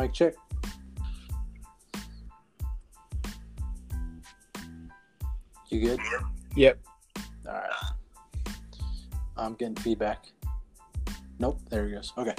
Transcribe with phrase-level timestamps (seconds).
[0.00, 0.32] Mic check.
[5.68, 6.00] You good?
[6.56, 6.78] Yep.
[7.46, 7.70] All right.
[9.36, 10.24] I'm getting feedback.
[11.38, 12.14] Nope, there he goes.
[12.16, 12.34] Okay.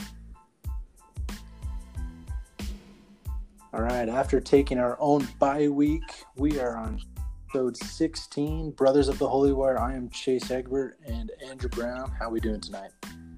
[3.73, 6.01] All right, after taking our own bye week,
[6.37, 6.99] we are on
[7.47, 9.77] episode 16, Brothers of the Holy War.
[9.77, 12.11] I am Chase Egbert and Andrew Brown.
[12.17, 12.89] How we doing tonight?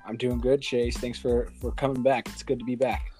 [0.08, 0.96] I'm doing good, Chase.
[0.96, 2.30] Thanks for for coming back.
[2.30, 3.12] It's good to be back.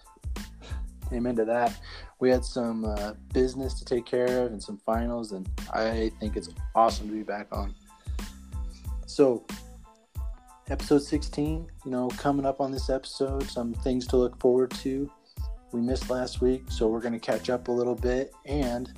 [1.12, 1.80] Amen to that.
[2.20, 6.38] We had some uh, business to take care of and some finals, and I think
[6.38, 7.76] it's awesome to be back on.
[9.06, 9.46] So,
[10.70, 15.12] episode 16, you know, coming up on this episode, some things to look forward to.
[15.72, 18.34] We missed last week, so we're going to catch up a little bit.
[18.46, 18.94] And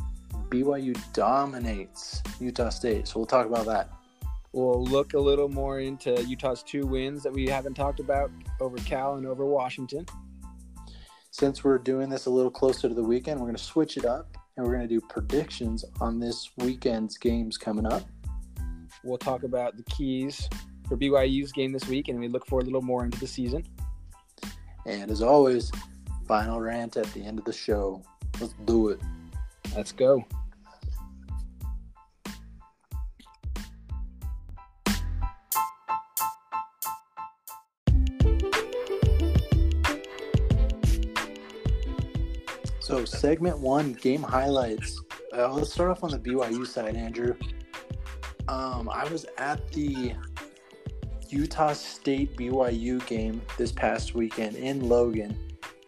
[0.50, 3.90] BYU dominates Utah State, so we'll talk about that.
[4.54, 8.78] We'll look a little more into Utah's two wins that we haven't talked about over
[8.78, 10.06] Cal and over Washington.
[11.38, 14.06] Since we're doing this a little closer to the weekend, we're going to switch it
[14.06, 18.04] up and we're going to do predictions on this weekend's games coming up.
[19.04, 20.48] We'll talk about the keys
[20.88, 23.66] for BYU's game this week, and we look forward a little more into the season.
[24.86, 25.74] And as always,
[26.26, 28.02] final rant at the end of the show.
[28.40, 29.02] Let's do it.
[29.76, 30.24] Let's go.
[43.06, 45.02] Segment one, game highlights.
[45.36, 47.36] Uh, let's start off on the BYU side, Andrew.
[48.48, 50.14] Um, I was at the
[51.30, 55.38] Utah State BYU game this past weekend in Logan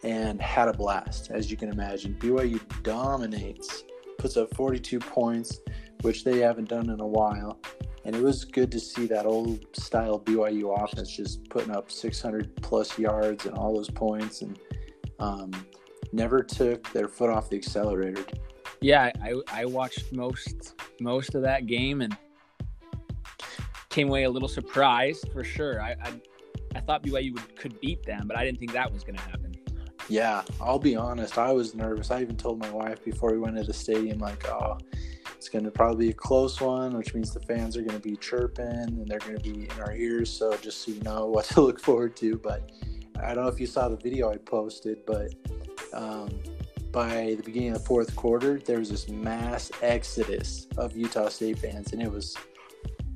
[0.04, 2.16] and had a blast, as you can imagine.
[2.20, 3.84] BYU dominates,
[4.18, 5.60] puts up 42 points,
[6.02, 7.60] which they haven't done in a while.
[8.06, 12.56] And it was good to see that old style BYU offense just putting up 600
[12.62, 14.58] plus yards and all those points and
[15.20, 15.52] um,
[16.12, 18.26] never took their foot off the accelerator.
[18.82, 22.16] Yeah, I, I watched most most of that game and
[23.90, 25.82] came away a little surprised for sure.
[25.82, 26.14] I I,
[26.76, 29.24] I thought BYU would, could beat them, but I didn't think that was going to
[29.24, 29.56] happen.
[30.10, 31.38] Yeah, I'll be honest.
[31.38, 32.12] I was nervous.
[32.12, 34.78] I even told my wife before we went to the stadium, like, oh,
[35.36, 38.10] it's going to probably be a close one, which means the fans are going to
[38.10, 40.30] be chirping and they're going to be in our ears.
[40.30, 42.38] So just so you know what to look forward to.
[42.38, 42.72] But
[43.22, 45.34] I don't know if you saw the video I posted, but
[45.98, 46.30] um,
[46.92, 51.60] by the beginning of the fourth quarter, there was this mass exodus of Utah State
[51.60, 52.38] fans, and it was,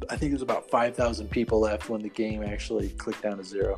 [0.09, 3.43] I think it was about 5,000 people left when the game actually clicked down to
[3.43, 3.77] zero.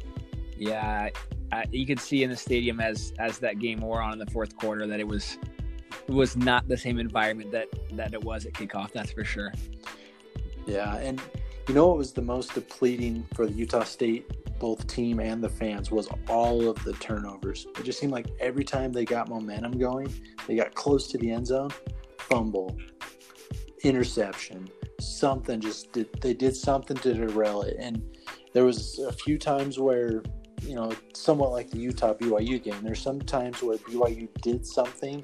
[0.58, 1.10] Yeah,
[1.52, 4.32] I, you could see in the stadium as as that game wore on in the
[4.32, 5.38] fourth quarter that it was
[6.08, 8.92] it was not the same environment that that it was at kickoff.
[8.92, 9.52] That's for sure.
[10.66, 11.22] Yeah, and
[11.68, 14.30] you know what was the most depleting for the Utah State
[14.60, 17.68] both team and the fans was all of the turnovers.
[17.78, 20.14] It just seemed like every time they got momentum going,
[20.48, 21.70] they got close to the end zone,
[22.18, 22.78] fumble,
[23.84, 24.70] interception,
[25.02, 27.76] something just did they did something to derail it.
[27.80, 28.02] And
[28.54, 30.24] there was a few times where,
[30.62, 35.24] you know, somewhat like the Utah BYU game, there's some times where BYU did something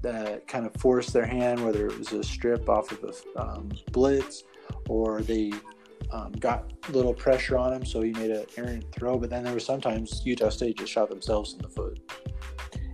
[0.00, 3.70] that kind of forced their hand, whether it was a strip off of a um,
[3.92, 4.44] blitz
[4.88, 5.52] or they
[6.10, 9.18] um, got little pressure on him, so he made an errant throw.
[9.18, 11.98] But then there were sometimes Utah State just shot themselves in the foot.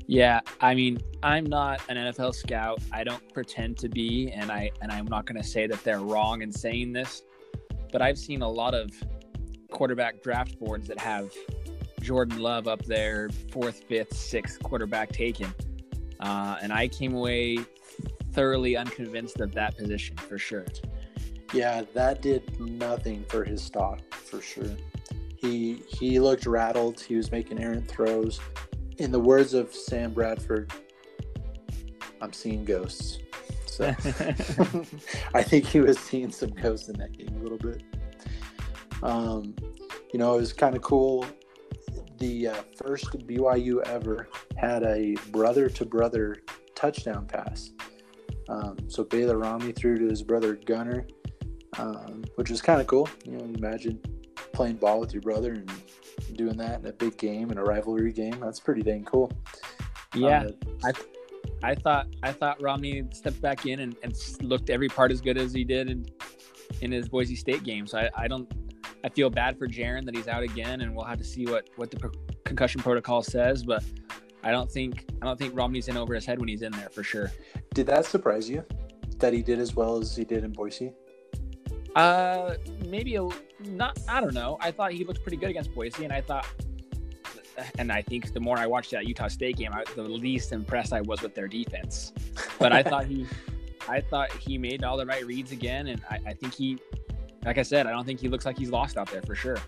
[0.06, 2.81] Yeah, I mean, I'm not an NFL scout.
[2.93, 6.01] I don't pretend to be, and I and I'm not going to say that they're
[6.01, 7.25] wrong in saying this,
[7.93, 8.91] but I've seen a lot of
[9.71, 11.31] quarterback draft boards that have
[12.00, 15.53] Jordan Love up there, fourth, fifth, sixth quarterback taken,
[16.21, 17.59] uh, and I came away
[18.33, 20.65] thoroughly unconvinced of that position for sure.
[21.53, 24.76] Yeah, that did nothing for his stock for sure.
[25.36, 27.00] He he looked rattled.
[27.00, 28.41] He was making errant throws.
[28.98, 30.72] In the words of Sam Bradford,
[32.20, 33.19] I'm seeing ghosts.
[33.66, 33.87] So
[35.34, 37.82] I think he was seeing some ghosts in that game a little bit.
[39.02, 39.55] Um,
[40.12, 41.25] you know, it was kind of cool.
[42.19, 46.43] The uh, first BYU ever had a brother to brother
[46.75, 47.70] touchdown pass.
[48.49, 51.06] Um, so Baylor Romney threw to his brother Gunnar
[51.79, 53.09] um, which is kind of cool.
[53.25, 54.00] You know, imagine
[54.53, 55.70] playing ball with your brother and
[56.37, 58.38] doing that in a big game and a rivalry game.
[58.41, 59.31] That's pretty dang cool.
[60.15, 60.49] Yeah,
[60.85, 60.93] uh,
[61.62, 65.20] I, I thought I thought Romney stepped back in and, and looked every part as
[65.20, 66.06] good as he did in,
[66.81, 67.87] in his Boise State game.
[67.87, 68.50] So I, I don't
[69.05, 71.69] I feel bad for Jaren that he's out again, and we'll have to see what
[71.76, 72.11] what the
[72.44, 73.64] concussion protocol says.
[73.64, 73.85] But
[74.43, 76.88] I don't think I don't think Romney's in over his head when he's in there
[76.88, 77.32] for sure.
[77.75, 78.64] Did that surprise you
[79.19, 80.93] that he did as well as he did in Boise?
[81.99, 82.55] Uh,
[82.87, 83.29] maybe a
[83.65, 83.99] not.
[84.09, 84.56] I don't know.
[84.61, 86.47] I thought he looked pretty good against Boise, and I thought
[87.79, 90.93] and I think the more I watched that Utah State game, I, the least impressed
[90.93, 92.12] I was with their defense.
[92.59, 93.27] But I thought he,
[93.89, 96.79] I thought he made all the right reads again, and I, I think he,
[97.45, 99.59] like I said, I don't think he looks like he's lost out there for sure.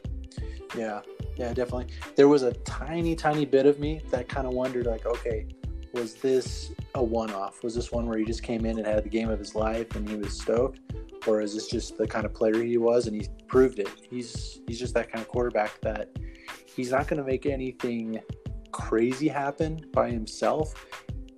[0.77, 1.01] Yeah,
[1.37, 1.89] yeah, definitely.
[2.17, 5.47] There was a tiny, tiny bit of me that kind of wondered, like, okay,
[5.93, 7.65] was this a one-off?
[7.65, 9.97] Was this one where he just came in and had the game of his life
[9.97, 10.81] and he was stoked,
[11.27, 13.89] or is this just the kind of player he was and he proved it?
[14.09, 16.11] He's he's just that kind of quarterback that
[16.75, 18.21] he's not going to make anything
[18.73, 20.75] crazy happen by himself,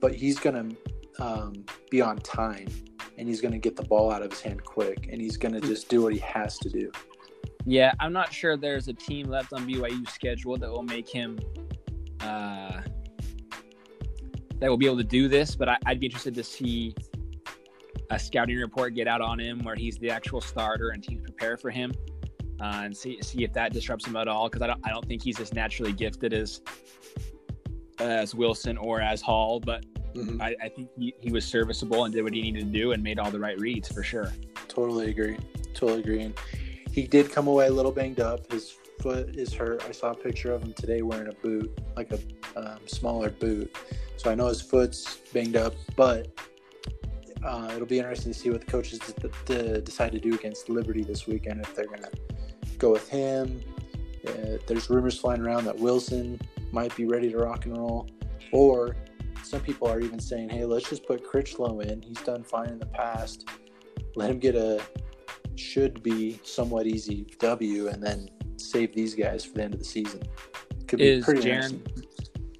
[0.00, 1.52] but he's going to um,
[1.90, 2.68] be on time
[3.18, 5.54] and he's going to get the ball out of his hand quick and he's going
[5.54, 6.90] to just do what he has to do.
[7.64, 11.38] Yeah, I'm not sure there's a team left on BYU schedule that will make him
[12.20, 12.80] uh,
[14.58, 16.94] that will be able to do this, but I, would be interested to see
[18.12, 21.56] a scouting report get out on him where he's the actual starter and teams prepare
[21.56, 21.92] for him
[22.60, 25.06] uh, and see see if that disrupts him at all because I don't I don't
[25.06, 26.60] think he's as naturally gifted as
[27.98, 30.40] as Wilson or as Hall, but mm-hmm.
[30.42, 33.02] I, I, think he, he was serviceable and did what he needed to do and
[33.02, 34.32] made all the right reads for sure.
[34.66, 35.38] Totally agree.
[35.72, 36.22] Totally agree.
[36.22, 36.34] And
[36.90, 38.50] he did come away a little banged up.
[38.50, 39.84] His foot is hurt.
[39.88, 42.18] I saw a picture of him today wearing a boot, like a
[42.56, 43.76] um, smaller boot.
[44.16, 46.28] So I know his foot's banged up, but
[47.44, 50.68] uh, it'll be interesting to see what the coaches d- d- decide to do against
[50.68, 51.60] Liberty this weekend.
[51.60, 52.10] If they're going to
[52.78, 53.60] go with him,
[54.26, 56.40] uh, there's rumors flying around that Wilson
[56.70, 58.08] might be ready to rock and roll,
[58.52, 58.96] or
[59.42, 62.00] some people are even saying, "Hey, let's just put Critchlow in.
[62.00, 63.48] He's done fine in the past.
[64.14, 64.80] Let him get a
[65.56, 69.86] should be somewhat easy W, and then save these guys for the end of the
[69.86, 70.22] season."
[70.86, 71.80] Could be Is pretty Jaren,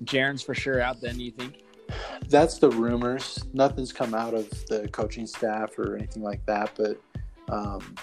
[0.05, 1.63] Jaren's for sure out then, you think?
[2.29, 3.45] That's the rumors.
[3.53, 7.01] Nothing's come out of the coaching staff or anything like that, but
[7.53, 7.95] um,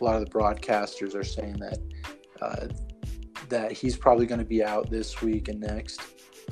[0.00, 1.78] a lot of the broadcasters are saying that
[2.40, 2.66] uh,
[3.48, 6.00] that he's probably going to be out this week and next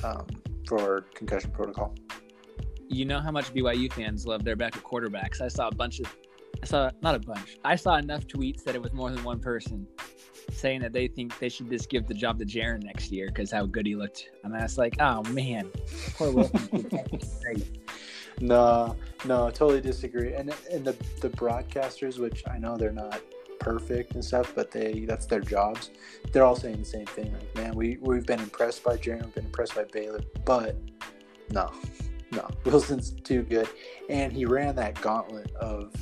[0.02, 0.26] um,
[0.66, 1.94] for concussion protocol.
[2.88, 5.40] You know how much BYU fans love their backup quarterbacks.
[5.40, 6.14] I saw a bunch of,
[6.62, 7.58] I saw not a bunch.
[7.64, 9.86] I saw enough tweets that it was more than one person
[10.52, 13.50] saying that they think they should just give the job to Jaren next year because
[13.50, 14.30] how good he looked.
[14.42, 15.70] And I was like, oh man,
[16.16, 16.90] poor Wilson.
[18.40, 20.34] no, no, totally disagree.
[20.34, 23.20] And and the the broadcasters, which I know they're not
[23.60, 25.90] perfect and stuff, but they that's their jobs.
[26.32, 27.32] They're all saying the same thing.
[27.32, 30.76] Like, man, we we've been impressed by Jaren, we've been impressed by Baylor, but
[31.50, 31.72] no,
[32.30, 33.68] no, Wilson's too good,
[34.08, 35.94] and he ran that gauntlet of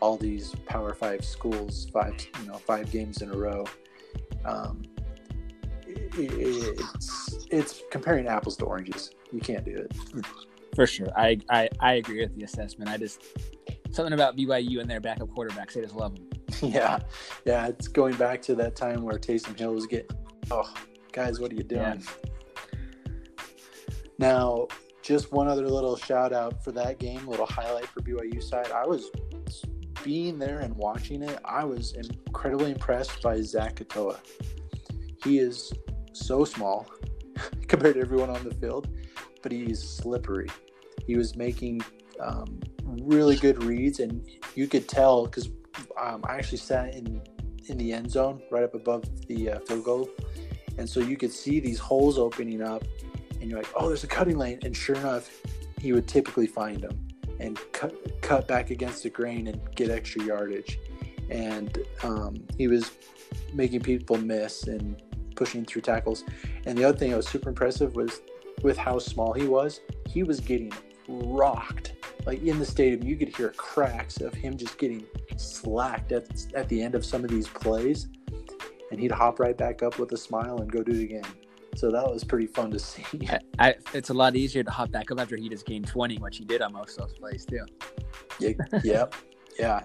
[0.00, 3.64] all these Power Five schools, five you know five games in a row.
[4.44, 4.82] Um,
[5.86, 9.10] it's it's comparing apples to oranges.
[9.32, 9.92] You can't do it.
[10.74, 12.90] For sure, I, I I agree with the assessment.
[12.90, 13.22] I just
[13.90, 15.76] something about BYU and their backup quarterbacks.
[15.76, 16.24] I just love them.
[16.62, 16.98] Yeah,
[17.44, 17.68] yeah.
[17.68, 20.16] It's going back to that time where Taysom Hill was getting.
[20.50, 20.68] Oh,
[21.12, 22.02] guys, what are you doing?
[22.02, 22.74] Yeah.
[24.18, 24.66] Now,
[25.02, 28.72] just one other little shout out for that game, little highlight for BYU side.
[28.72, 29.10] I was
[30.04, 34.18] being there and watching it, I was incredibly impressed by Zach Katoa.
[35.24, 35.72] He is
[36.12, 36.86] so small
[37.68, 38.88] compared to everyone on the field,
[39.42, 40.48] but he's slippery.
[41.06, 41.82] He was making
[42.20, 45.48] um, really good reads, and you could tell because
[46.00, 47.20] um, I actually sat in
[47.68, 50.10] in the end zone right up above the uh, field goal,
[50.78, 52.84] and so you could see these holes opening up,
[53.40, 55.30] and you're like, "Oh, there's a cutting lane," and sure enough,
[55.80, 57.07] he would typically find them
[57.40, 60.78] and cut cut back against the grain and get extra yardage.
[61.30, 62.90] And um, he was
[63.52, 65.00] making people miss and
[65.36, 66.24] pushing through tackles.
[66.66, 68.20] And the other thing that was super impressive was
[68.62, 70.72] with how small he was, he was getting
[71.08, 71.94] rocked.
[72.26, 76.68] Like in the stadium, you could hear cracks of him just getting slacked at, at
[76.68, 78.08] the end of some of these plays.
[78.90, 81.24] And he'd hop right back up with a smile and go do it again.
[81.76, 83.04] So that was pretty fun to see.
[83.28, 86.16] I, I, it's a lot easier to hop back up after he just gained 20,
[86.18, 87.64] which he did on most of those plays too.
[88.40, 89.14] Yeah, yep,
[89.58, 89.82] yeah.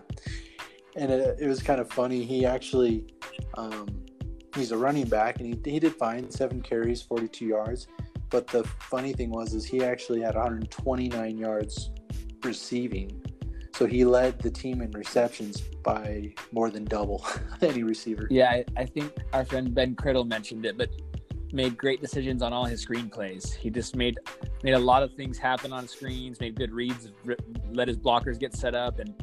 [0.96, 2.24] And it, it, was kind of funny.
[2.24, 3.06] He actually,
[3.56, 3.88] um,
[4.56, 7.88] he's a running back, and he, he did fine, seven carries, 42 yards.
[8.30, 11.92] But the funny thing was, is he actually had 129 yards
[12.44, 13.22] receiving.
[13.76, 17.26] So he led the team in receptions by more than double
[17.62, 18.28] any receiver.
[18.30, 20.90] Yeah, I, I think our friend Ben Criddle mentioned it, but
[21.54, 23.54] made great decisions on all his screenplays.
[23.54, 24.18] He just made
[24.64, 27.12] made a lot of things happen on screens, made good reads,
[27.72, 29.14] let his blockers get set up, and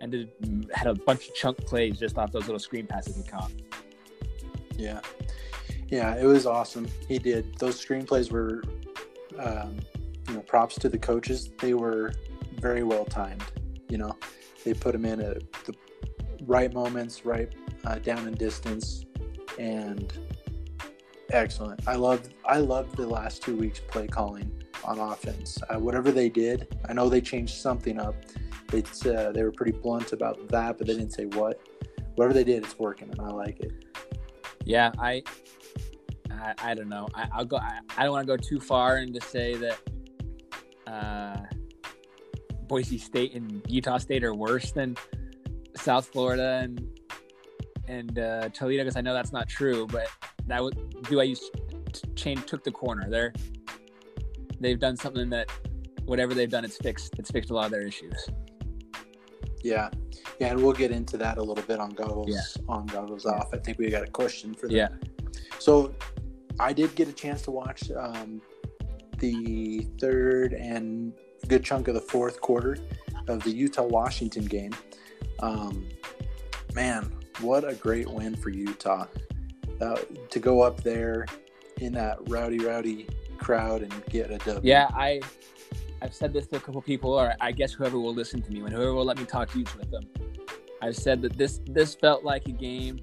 [0.00, 3.22] and did, had a bunch of chunk plays just off those little screen passes he
[3.22, 3.50] caught.
[4.76, 5.00] Yeah,
[5.88, 6.88] yeah, it was awesome.
[7.08, 8.62] He did those screenplays were,
[9.38, 9.76] um,
[10.28, 11.50] you know, props to the coaches.
[11.58, 12.12] They were
[12.60, 13.44] very well timed.
[13.88, 14.16] You know,
[14.64, 15.74] they put him in at the
[16.42, 17.52] right moments, right
[17.84, 19.04] uh, down in distance,
[19.58, 20.12] and
[21.30, 21.86] excellent.
[21.86, 24.50] I love I loved the last two weeks play calling
[24.84, 25.58] on offense.
[25.68, 28.14] Uh, whatever they did, I know they changed something up.
[28.72, 31.60] It's uh, they were pretty blunt about that, but they didn't say what.
[32.14, 33.72] Whatever they did, it's working, and I like it.
[34.64, 35.22] Yeah, I,
[36.30, 37.06] I, I don't know.
[37.14, 37.56] I, will go.
[37.58, 39.78] I, I don't want to go too far and to say that
[40.86, 41.36] uh,
[42.66, 44.96] Boise State and Utah State are worse than
[45.76, 46.97] South Florida and
[47.88, 50.08] and uh, Toledo because I know that's not true, but
[50.46, 51.38] that would BYU
[52.14, 53.08] chain took the corner.
[53.10, 53.32] They're
[54.60, 55.50] they've done something that
[56.04, 57.14] whatever they've done, it's fixed.
[57.18, 58.28] It's fixed a lot of their issues.
[59.62, 59.90] Yeah,
[60.38, 62.62] yeah, and we'll get into that a little bit on goggles yeah.
[62.68, 63.48] on goggles off.
[63.52, 64.74] I think we got a question for that.
[64.74, 64.88] Yeah.
[65.58, 65.94] So,
[66.60, 68.40] I did get a chance to watch um,
[69.18, 71.12] the third and
[71.48, 72.78] good chunk of the fourth quarter
[73.26, 74.72] of the Utah Washington game.
[75.40, 75.88] Um,
[76.74, 79.06] man, what a great win for Utah
[79.80, 79.96] uh,
[80.30, 81.26] to go up there
[81.80, 83.06] in that rowdy, rowdy
[83.38, 84.60] crowd and get a W.
[84.62, 85.20] Yeah, I
[86.02, 88.62] I've said this to a couple people, or I guess whoever will listen to me,
[88.62, 90.04] when whoever will let me talk to Utes with them.
[90.80, 93.00] I've said that this this felt like a game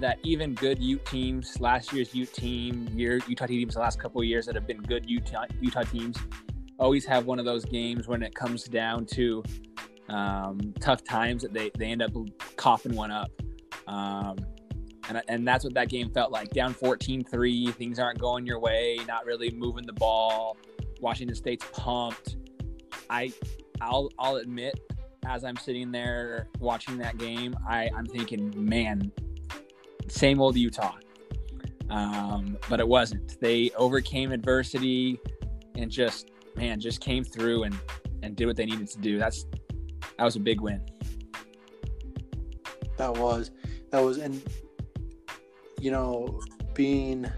[0.00, 4.20] that even good Ute teams, last year's Ute team, year Utah teams, the last couple
[4.20, 6.16] of years that have been good Utah, Utah teams,
[6.78, 9.42] always have one of those games when it comes down to
[10.12, 12.12] um, tough times that they, they end up
[12.56, 13.30] coughing one up.
[13.86, 14.36] Um,
[15.08, 16.50] and, and that's what that game felt like.
[16.50, 20.56] Down 14 3, things aren't going your way, not really moving the ball.
[21.00, 22.36] Washington State's pumped.
[23.10, 23.32] I,
[23.80, 24.78] I'll, I'll admit,
[25.26, 29.10] as I'm sitting there watching that game, I, I'm thinking, man,
[30.08, 30.94] same old Utah.
[31.90, 33.40] Um, but it wasn't.
[33.40, 35.20] They overcame adversity
[35.74, 37.78] and just, man, just came through and,
[38.22, 39.18] and did what they needed to do.
[39.18, 39.46] That's
[40.18, 40.80] that was a big win.
[42.96, 43.50] That was
[43.90, 44.42] that was and
[45.80, 46.40] you know
[46.74, 47.30] being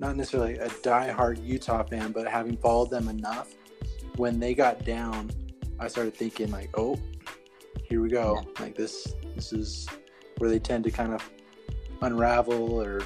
[0.00, 3.52] not necessarily a die-hard Utah fan, but having followed them enough,
[4.16, 5.30] when they got down,
[5.80, 6.98] I started thinking like, oh,
[7.82, 8.44] here we go.
[8.60, 9.88] Like this, this is
[10.38, 11.28] where they tend to kind of
[12.02, 13.00] unravel or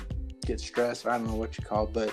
[0.45, 1.07] get stressed.
[1.07, 2.13] I don't know what you call, it, but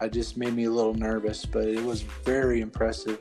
[0.00, 1.44] I just made me a little nervous.
[1.44, 3.18] But it was very impressive.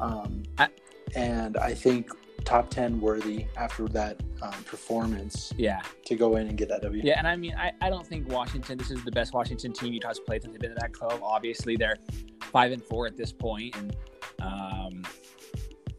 [0.00, 0.68] Um, I,
[1.16, 2.10] and I think
[2.44, 5.52] top 10 worthy after that um, performance.
[5.56, 5.80] Yeah.
[6.04, 7.02] To go in and get that W.
[7.04, 9.92] Yeah, and I mean, I, I don't think Washington, this is the best Washington team
[9.94, 11.22] Utah's played since they've been in that 12.
[11.22, 11.96] Obviously, they're
[12.40, 13.96] 5 and 4 at this point and
[14.40, 15.02] um,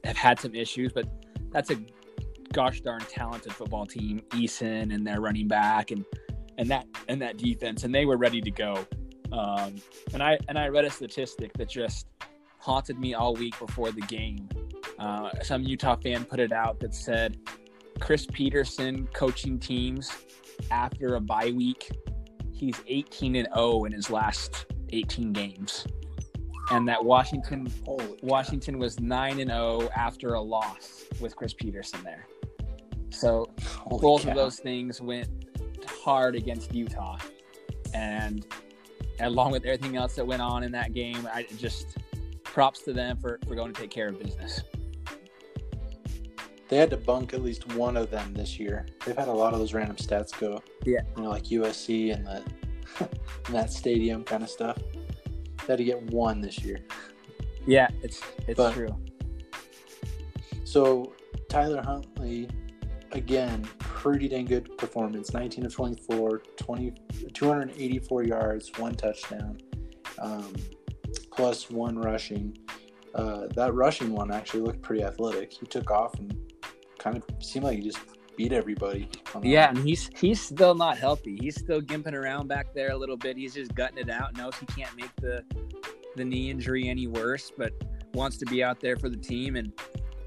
[0.06, 1.10] have had some issues, but
[1.52, 1.78] that's a
[2.54, 4.22] gosh darn talented football team.
[4.30, 6.06] Eason and their running back and
[6.58, 8.88] and that and that defense, and they were ready to go.
[9.32, 9.76] Um,
[10.14, 12.08] and I and I read a statistic that just
[12.60, 14.48] haunted me all week before the game.
[15.00, 17.38] Uh, some Utah fan put it out that said
[18.00, 20.12] Chris Petersen coaching teams
[20.72, 21.92] after a bye week,
[22.54, 25.86] he's 18 and 0 in his last 18 games.
[26.72, 28.82] And that Washington Holy Washington God.
[28.82, 32.26] was 9 and 0 after a loss with Chris Petersen there.
[33.10, 34.32] So Holy both cow.
[34.32, 35.30] of those things went
[35.88, 37.18] hard against Utah.
[37.94, 38.46] And
[39.22, 41.98] along with everything else that went on in that game, I just
[42.44, 44.62] props to them for, for going to take care of business.
[46.70, 48.86] They had to bunk at least one of them this year.
[49.06, 50.62] They've had a lot of those random stats go.
[50.86, 51.02] Yeah.
[51.16, 52.44] You know, like USC and the
[53.00, 54.78] and that stadium kind of stuff.
[55.66, 56.80] They had to get one this year.
[57.66, 58.96] Yeah, it's it's but, true.
[60.64, 61.14] So
[61.50, 62.50] Tyler Huntley,
[63.14, 65.34] again, pretty dang good performance.
[65.34, 66.94] 19 of 24, 20,
[67.34, 69.60] 284 yards, one touchdown.
[70.20, 70.54] Um,
[71.32, 72.58] plus one rushing.
[73.16, 75.54] Uh, that rushing one actually looked pretty athletic.
[75.54, 76.36] He took off and
[77.12, 78.00] kind of seemed like he just
[78.36, 79.10] beat everybody.
[79.42, 81.38] Yeah, and he's he's still not healthy.
[81.40, 83.38] He's still gimping around back there a little bit.
[83.38, 84.38] He's just gutting it out.
[84.38, 85.44] Knows he can't make the
[86.16, 87.74] the knee injury any worse, but
[88.14, 89.56] wants to be out there for the team.
[89.56, 89.72] And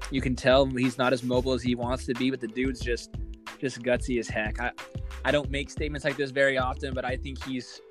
[0.09, 2.29] you can tell he's not as mobile as he wants to be.
[2.29, 3.15] But the dude's just
[3.59, 4.59] just gutsy as heck.
[4.59, 4.71] I
[5.23, 7.81] I don't make statements like this very often, but I think he's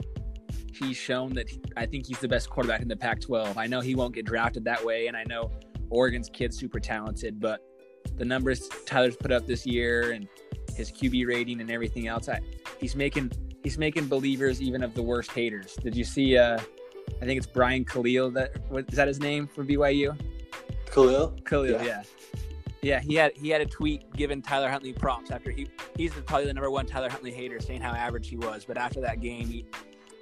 [0.72, 3.56] he's shown that he, I think he's the best quarterback in the Pac-12.
[3.56, 5.50] I know he won't get drafted that way, and I know
[5.90, 7.60] Oregon's kid's super talented, but
[8.16, 10.28] the numbers Tyler's put up this year and
[10.74, 12.40] his QB rating and everything else, I,
[12.78, 15.76] he's making he's making believers even of the worst haters.
[15.76, 16.36] Did you see?
[16.36, 16.58] Uh,
[17.20, 18.30] I think it's Brian Khalil.
[18.30, 20.18] That what, is that his name from BYU?
[20.86, 21.36] Khalil.
[21.44, 21.72] Khalil.
[21.72, 21.84] Yeah.
[21.84, 22.02] yeah.
[22.82, 26.46] Yeah, he had he had a tweet giving Tyler Huntley props after he he's probably
[26.46, 28.64] the number one Tyler Huntley hater, saying how average he was.
[28.64, 29.66] But after that game, he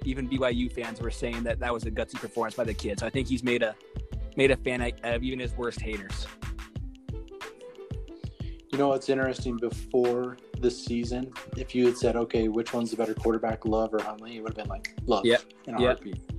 [0.03, 2.99] even BYU fans were saying that that was a gutsy performance by the kid.
[2.99, 3.75] So I think he's made a
[4.35, 6.27] made a fan of even his worst haters.
[8.79, 9.57] You know what's interesting?
[9.57, 14.01] Before the season, if you had said, okay, which one's the better quarterback, Love or
[14.01, 15.41] Huntley, it would have been like Love Yep.
[15.67, 15.97] in a Yep.
[15.97, 16.31] heartbeat.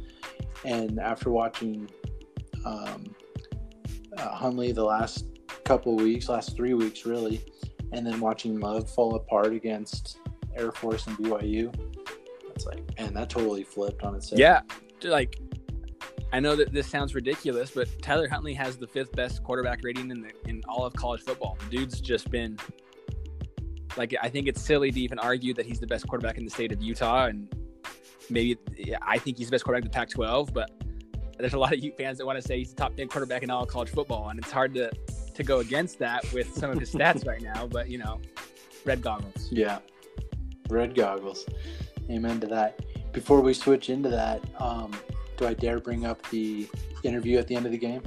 [0.65, 1.91] And after watching
[2.65, 3.15] um,
[4.17, 5.27] uh, Huntley the last
[5.67, 7.45] couple weeks, last three weeks really,
[7.93, 10.17] and then watching Love fall apart against
[10.57, 11.71] Air Force and BYU,
[12.57, 14.39] it's like, man, that totally flipped on its head.
[14.39, 14.63] Yeah,
[15.05, 15.39] like
[16.33, 20.11] I know that this sounds ridiculous, but Tyler Huntley has the fifth best quarterback rating
[20.11, 21.59] in the in all of college football.
[21.69, 22.57] The dude's just been
[23.97, 26.51] like I think it's silly to even argue that he's the best quarterback in the
[26.51, 27.53] state of Utah, and
[28.29, 28.59] maybe
[29.03, 30.53] I think he's the best quarterback in the Pac-12.
[30.53, 30.71] But
[31.39, 33.43] there's a lot of Ute fans that want to say he's the top ten quarterback
[33.43, 34.91] in all college football, and it's hard to
[35.35, 37.67] to go against that with some of his stats right now.
[37.67, 38.21] But you know,
[38.85, 39.49] red goggles.
[39.51, 39.79] Yeah.
[40.69, 41.47] Red goggles.
[42.09, 42.81] Amen to that.
[43.13, 44.93] Before we switch into that, um,
[45.41, 46.69] do I dare bring up the
[47.03, 48.03] interview at the end of the game?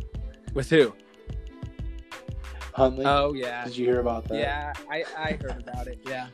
[0.53, 0.93] With who?
[2.73, 3.05] Huntley?
[3.05, 4.37] Oh yeah, Did you hear about that?
[4.37, 4.71] yeah.
[4.89, 5.99] I I heard about it.
[6.07, 6.27] Yeah.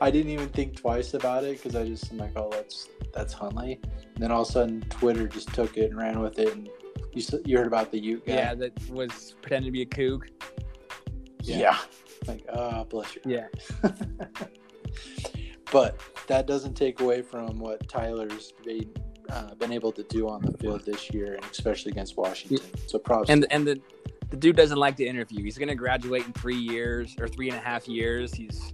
[0.00, 3.32] I didn't even think twice about it because I just am like, oh, that's that's
[3.34, 3.78] Huntley.
[4.14, 6.52] And then all of a sudden, Twitter just took it and ran with it.
[6.54, 6.68] And
[7.12, 8.32] you s- you heard about the Ute guy?
[8.34, 10.28] Yeah, that was pretending to be a kook.
[11.42, 11.76] Yeah.
[12.26, 13.22] Like, oh, bless you.
[13.26, 13.46] Yeah.
[15.72, 15.98] But
[16.28, 18.92] that doesn't take away from what Tyler's been,
[19.34, 22.58] uh, been able to do on the field this year, and especially against Washington.
[22.86, 23.30] So props.
[23.30, 23.80] And and the
[24.30, 25.42] the dude doesn't like to interview.
[25.42, 28.32] He's gonna graduate in three years or three and a half years.
[28.32, 28.72] He's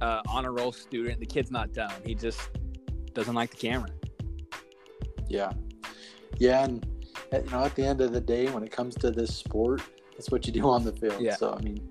[0.00, 1.20] uh, honor roll student.
[1.20, 1.92] The kid's not dumb.
[2.04, 2.40] He just
[3.14, 3.90] doesn't like the camera.
[5.28, 5.52] Yeah,
[6.38, 6.86] yeah, and
[7.32, 9.82] uh, you know, at the end of the day, when it comes to this sport,
[10.16, 11.20] it's what you do on the field.
[11.20, 11.36] Yeah.
[11.36, 11.88] So I mean,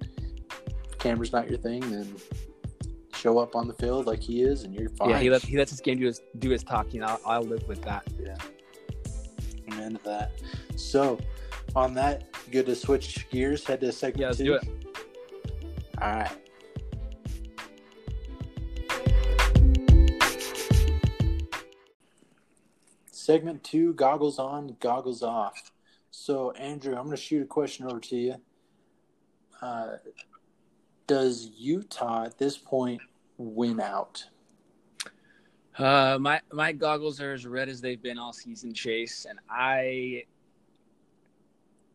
[0.90, 2.16] if camera's not your thing, then
[3.28, 5.10] show up on the field like he is, and you're fine.
[5.10, 7.04] Yeah, he lets he lets his game do his do his talking.
[7.04, 8.08] I'll, I'll live with that.
[9.70, 10.32] Amen to that.
[10.78, 11.20] So,
[11.76, 14.46] on that, good to switch gears, head to segment Yeah, let's two.
[14.46, 14.68] do it.
[16.02, 16.32] All right.
[23.12, 25.74] Segment two, goggles on, goggles off.
[26.12, 28.36] So, Andrew, I'm going to shoot a question over to you.
[29.62, 29.98] Uh,
[31.08, 33.02] does Utah at this point
[33.38, 34.24] win out?
[35.78, 40.24] Uh, my my goggles are as red as they've been all season, Chase, and I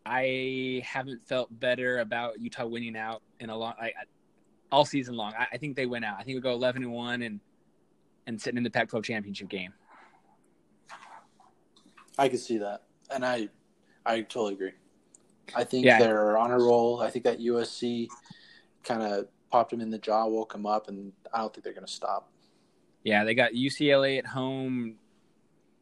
[0.07, 3.93] I haven't felt better about Utah winning out in a long I, I-
[4.71, 5.33] all season long.
[5.39, 6.17] I, I think they win out.
[6.19, 7.41] I think we go eleven and one and
[8.27, 9.73] and sitting in the Pac-12 championship game.
[12.19, 13.49] I can see that, and I,
[14.07, 14.73] I totally agree.
[15.57, 15.99] I think Yeah.
[15.99, 17.01] they're on a roll.
[17.01, 18.07] I think that USC
[18.85, 21.75] kind of popped them in the jaw, woke them up, and I don't think they're
[21.75, 22.29] going to stop.
[23.05, 24.97] Yeah, they got UCLA at home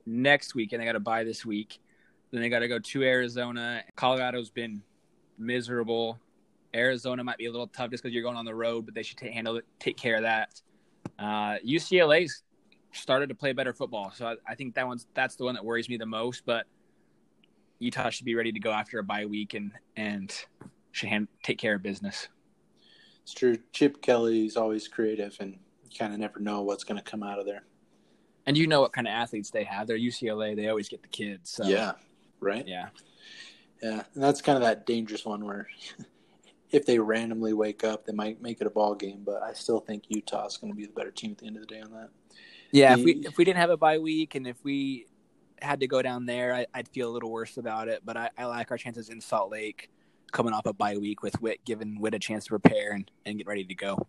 [0.04, 1.78] next week, and they got to bye this week.
[2.32, 3.82] Then they got to go to Arizona.
[3.96, 4.82] Colorado's been
[5.38, 6.18] miserable.
[6.74, 9.02] Arizona might be a little tough just because you're going on the road, but they
[9.02, 10.60] should take, handle it, take care of that.
[11.18, 12.42] Uh, UCLA's
[12.92, 15.64] started to play better football, so I, I think that one's that's the one that
[15.64, 16.44] worries me the most.
[16.44, 16.66] But
[17.78, 20.32] Utah should be ready to go after a bye week and and
[20.92, 22.28] should hand, take care of business.
[23.30, 23.58] It's true.
[23.72, 25.52] Chip Kelly's always creative, and
[25.84, 27.62] you kind of never know what's going to come out of there.
[28.44, 29.86] And you know what kind of athletes they have.
[29.86, 30.56] They're UCLA.
[30.56, 31.48] They always get the kids.
[31.50, 31.92] So, Yeah,
[32.40, 32.66] right.
[32.66, 32.88] yeah.
[33.80, 35.68] Yeah, and that's kind of that dangerous one where
[36.72, 39.22] if they randomly wake up, they might make it a ball game.
[39.24, 41.62] But I still think Utah's going to be the better team at the end of
[41.62, 42.08] the day on that.
[42.72, 45.06] Yeah, if we if we didn't have a bye week and if we
[45.62, 48.02] had to go down there, I, I'd feel a little worse about it.
[48.04, 49.88] But I, I like our chances in Salt Lake
[50.30, 53.38] coming off a bye week with Whit, giving Whit a chance to prepare and, and
[53.38, 54.06] get ready to go.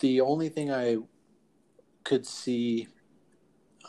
[0.00, 0.98] The only thing I
[2.04, 2.88] could see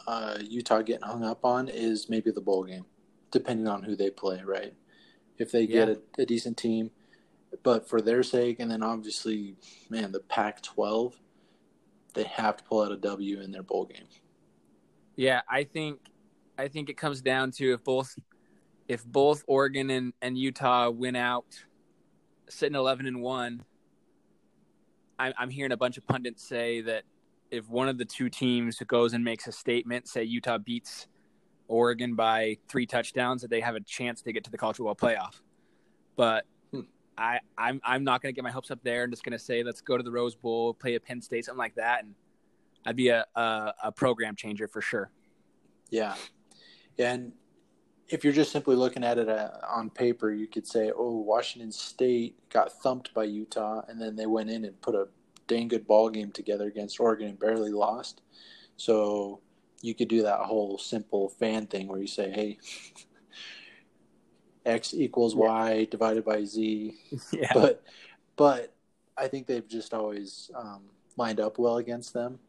[0.07, 2.85] uh, Utah getting hung up on is maybe the bowl game,
[3.31, 4.73] depending on who they play, right?
[5.37, 5.95] If they get Yeah.
[6.17, 6.91] a, a decent team,
[7.63, 9.55] but for their sake, and then obviously,
[9.89, 11.15] man, the Pac 12,
[12.13, 14.05] they have to pull out a W in their bowl game.
[15.15, 15.99] Yeah, I think
[16.57, 18.15] I think it comes down to if both
[18.93, 21.45] if both Oregon and, and Utah win out,
[22.49, 23.63] sitting eleven and one.
[25.19, 27.03] I'm I'm hearing a bunch of pundits say that
[27.51, 31.07] if one of the two teams goes and makes a statement, say Utah beats
[31.67, 34.95] Oregon by three touchdowns, that they have a chance to get to the college football
[34.95, 35.41] playoff.
[36.15, 36.81] But Hmm.
[37.17, 39.03] I I'm I'm not going to get my hopes up there.
[39.03, 41.45] I'm just going to say let's go to the Rose Bowl, play a Penn State,
[41.45, 42.15] something like that, and
[42.85, 45.11] I'd be a, a, a program changer for sure.
[45.89, 46.15] Yeah.
[46.97, 47.33] And
[48.09, 51.71] if you're just simply looking at it uh, on paper, you could say, oh, Washington
[51.71, 55.07] State got thumped by Utah, and then they went in and put a
[55.47, 58.21] dang good ball game together against Oregon and barely lost.
[58.77, 59.39] So
[59.81, 62.57] you could do that whole simple fan thing where you say, hey,
[64.65, 65.41] X equals Yeah.
[65.41, 66.93] Y divided by Z.
[67.33, 67.51] Yeah.
[67.53, 67.83] But,
[68.35, 68.73] but
[69.17, 70.83] I think they've just always um,
[71.17, 72.39] lined up well against them.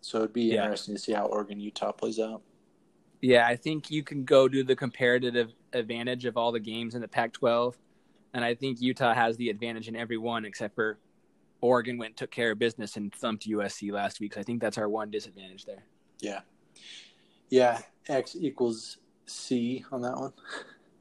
[0.00, 0.62] So it'd be Yeah.
[0.64, 2.42] interesting to see how Oregon Utah plays out.
[3.24, 7.00] Yeah, I think you can go to the comparative advantage of all the games in
[7.00, 7.74] the Pac-12,
[8.34, 10.98] and I think Utah has the advantage in every one except for
[11.62, 14.34] Oregon went and took care of business and thumped USC last week.
[14.34, 15.84] So I think that's our one disadvantage there.
[16.20, 16.40] Yeah.
[17.48, 17.80] Yeah.
[18.10, 20.34] X equals C on that one.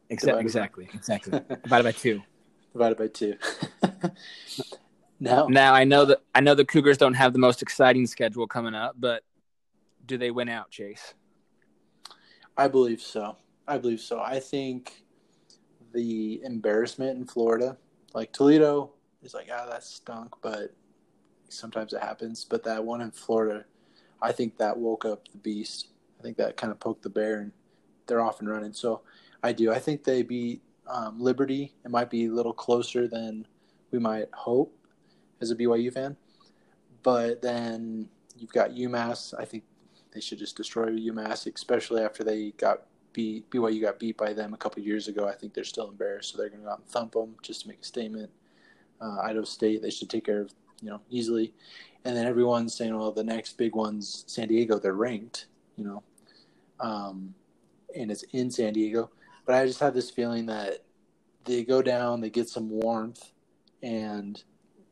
[0.09, 1.41] By- exactly, exactly.
[1.63, 2.21] Divided by two.
[2.71, 3.35] Divided by two.
[5.19, 8.47] now, Now I know that I know the Cougars don't have the most exciting schedule
[8.47, 9.23] coming up, but
[10.05, 11.15] do they win out, Chase?
[12.57, 13.37] I believe so.
[13.67, 14.19] I believe so.
[14.19, 15.03] I think
[15.93, 17.77] the embarrassment in Florida,
[18.13, 20.75] like Toledo, is like, ah, that stunk, but
[21.49, 22.45] sometimes it happens.
[22.45, 23.65] But that one in Florida,
[24.21, 25.87] I think that woke up the beast.
[26.19, 27.51] I think that kind of poked the bear, and
[28.07, 28.73] they're off and running.
[28.73, 29.01] So
[29.41, 29.71] I do.
[29.71, 31.73] I think they beat um, Liberty.
[31.85, 33.47] It might be a little closer than
[33.91, 34.75] we might hope
[35.41, 36.17] as a BYU fan.
[37.01, 39.33] But then you've got UMass.
[39.37, 39.63] I think
[40.13, 43.49] they should just destroy UMass, especially after they got beat.
[43.49, 45.27] BYU got beat by them a couple years ago.
[45.27, 47.61] I think they're still embarrassed, so they're going to go out and thump them just
[47.61, 48.29] to make a statement.
[49.01, 51.53] Uh, Idaho State, they should take care of you know easily,
[52.05, 54.79] and then everyone's saying, well, the next big one's San Diego.
[54.79, 55.47] They're ranked,
[55.77, 56.03] you know,
[56.79, 57.33] um,
[57.95, 59.09] and it's in San Diego.
[59.45, 60.79] But I just have this feeling that
[61.45, 63.31] they go down, they get some warmth,
[63.81, 64.41] and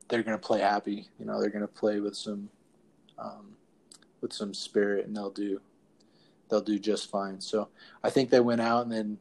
[0.09, 1.07] they're going to play happy.
[1.19, 2.49] You know, they're going to play with some.
[3.17, 3.55] Um,
[4.21, 5.59] with some spirit and they'll do
[6.49, 7.39] they'll do just fine.
[7.39, 7.69] So
[8.03, 9.17] I think they went out and then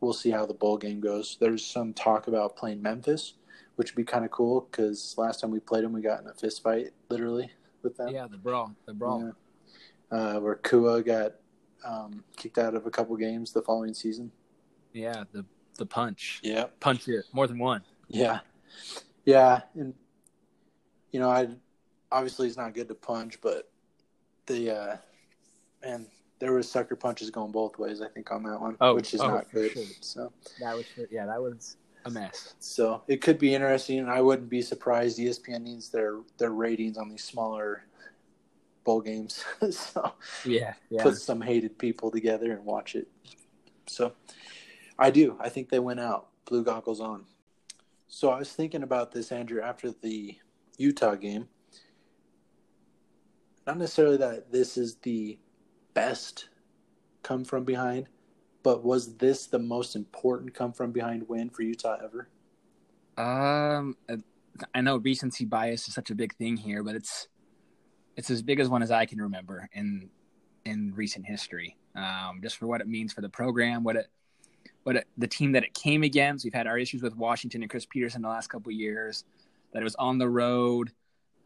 [0.00, 1.36] we'll see how the bowl game goes.
[1.38, 3.34] There's some talk about playing Memphis,
[3.76, 6.26] which would be kind of cool because last time we played them, we got in
[6.26, 7.50] a fist fight literally
[7.82, 8.08] with them.
[8.08, 9.32] Yeah, the brawl, the brawl.
[10.10, 10.16] Yeah.
[10.18, 11.34] Uh, where Kua got
[11.84, 14.30] um, kicked out of a couple games the following season.
[14.92, 15.44] Yeah, the
[15.76, 17.82] the punch, Yeah, punch it more than one.
[18.08, 18.40] yeah,
[19.24, 19.92] yeah, and
[21.10, 21.48] you know, I
[22.12, 23.70] obviously it's not good to punch, but
[24.46, 24.96] the uh,
[25.82, 26.06] man,
[26.38, 28.00] there was sucker punches going both ways.
[28.02, 29.72] I think on that one, Oh, which is oh, not good.
[29.72, 29.82] sure.
[30.00, 32.54] So, That was yeah, that was a mess.
[32.60, 35.18] so it could be interesting, and I wouldn't be surprised.
[35.18, 37.84] ESPN needs their their ratings on these smaller
[38.84, 40.12] bowl games, so
[40.44, 41.02] Yeah, yeah.
[41.02, 43.08] put some hated people together and watch it.
[43.86, 44.12] So,
[44.98, 45.36] I do.
[45.40, 46.28] I think they went out.
[46.44, 47.24] Blue goggles on.
[48.08, 50.36] So I was thinking about this, Andrew, after the
[50.76, 51.48] Utah game.
[53.66, 55.38] Not necessarily that this is the
[55.94, 56.48] best
[57.22, 58.08] come from behind,
[58.62, 62.28] but was this the most important come from behind win for Utah ever?
[63.16, 63.96] Um,
[64.74, 67.28] I know recency bias is such a big thing here, but it's
[68.16, 70.10] it's as big as one as I can remember in
[70.64, 71.76] in recent history.
[71.96, 74.06] Um, just for what it means for the program, what it
[74.82, 76.44] what it, the team that it came against.
[76.44, 79.24] We've had our issues with Washington and Chris Petersen the last couple years.
[79.72, 80.92] That it was on the road.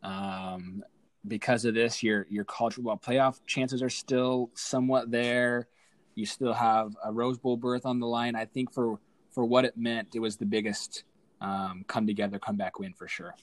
[0.03, 0.85] Um,
[1.29, 5.69] because of this, your your college football playoff chances are still somewhat there.
[6.15, 8.35] You still have a Rose Bowl berth on the line.
[8.35, 8.99] I think for
[9.31, 11.05] for what it meant, it was the biggest
[11.41, 13.35] um, come together, comeback win for sure.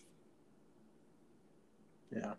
[2.13, 2.34] Yeah.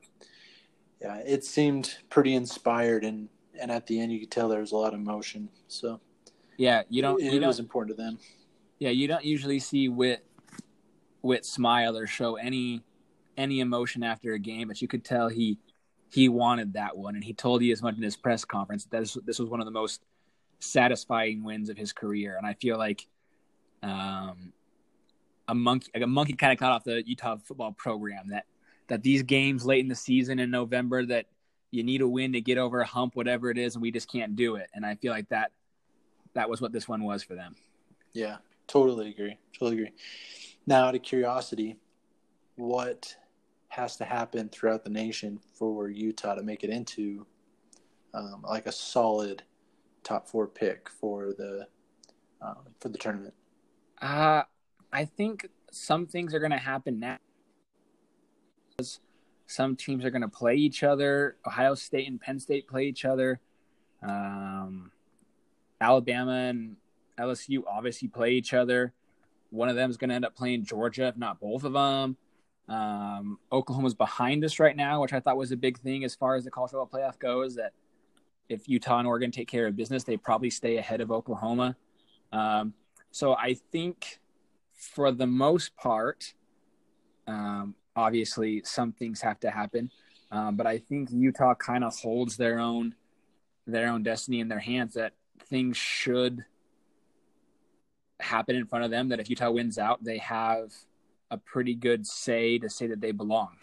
[1.00, 3.28] Yeah, it seemed pretty inspired and
[3.60, 5.48] and at the end you could tell there was a lot of emotion.
[5.68, 6.00] So
[6.56, 7.20] Yeah, you don't.
[7.20, 8.18] it, you don't was important to them.
[8.78, 10.24] yeah, you don't usually see Whit
[11.22, 12.82] Whit smile or show any
[13.36, 15.58] any emotion after a game, but you could tell he
[16.08, 19.00] he wanted that one, and he told you as much in his press conference that
[19.00, 20.04] this, this was one of the most
[20.60, 23.06] satisfying wins of his career, and I feel like
[23.82, 24.52] um,
[25.48, 28.46] a monkey like a monkey kind of caught off the Utah football program that
[28.88, 31.26] that these games late in the season in November that
[31.72, 34.10] you need a win to get over a hump, whatever it is, and we just
[34.10, 35.50] can't do it, and I feel like that
[36.34, 37.56] that was what this one was for them.
[38.12, 39.38] Yeah, totally agree.
[39.52, 39.92] Totally agree.
[40.66, 41.76] Now, out of curiosity,
[42.56, 43.16] what
[43.76, 47.26] has to happen throughout the nation for Utah to make it into
[48.14, 49.42] um, like a solid
[50.02, 51.68] top four pick for the
[52.40, 53.34] um, for the tournament?
[54.00, 54.42] Uh,
[54.92, 57.18] I think some things are going to happen now.
[59.46, 61.36] Some teams are going to play each other.
[61.46, 63.40] Ohio State and Penn State play each other.
[64.02, 64.90] Um,
[65.80, 66.76] Alabama and
[67.18, 68.94] LSU obviously play each other.
[69.50, 72.16] One of them is going to end up playing Georgia, if not both of them.
[72.68, 76.34] Um, Oklahoma's behind us right now, which I thought was a big thing as far
[76.34, 77.54] as the college football playoff goes.
[77.56, 77.72] That
[78.48, 81.76] if Utah and Oregon take care of business, they probably stay ahead of Oklahoma.
[82.32, 82.74] Um,
[83.10, 84.18] so I think
[84.74, 86.34] for the most part,
[87.26, 89.90] um, obviously some things have to happen,
[90.30, 92.94] um, but I think Utah kind of holds their own
[93.66, 94.94] their own destiny in their hands.
[94.94, 95.12] That
[95.48, 96.44] things should
[98.20, 99.08] happen in front of them.
[99.08, 100.72] That if Utah wins out, they have
[101.30, 103.56] a pretty good say to say that they belong.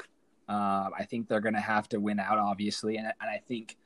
[0.49, 3.78] Uh, I think they're going to have to win out, obviously, and, and I think,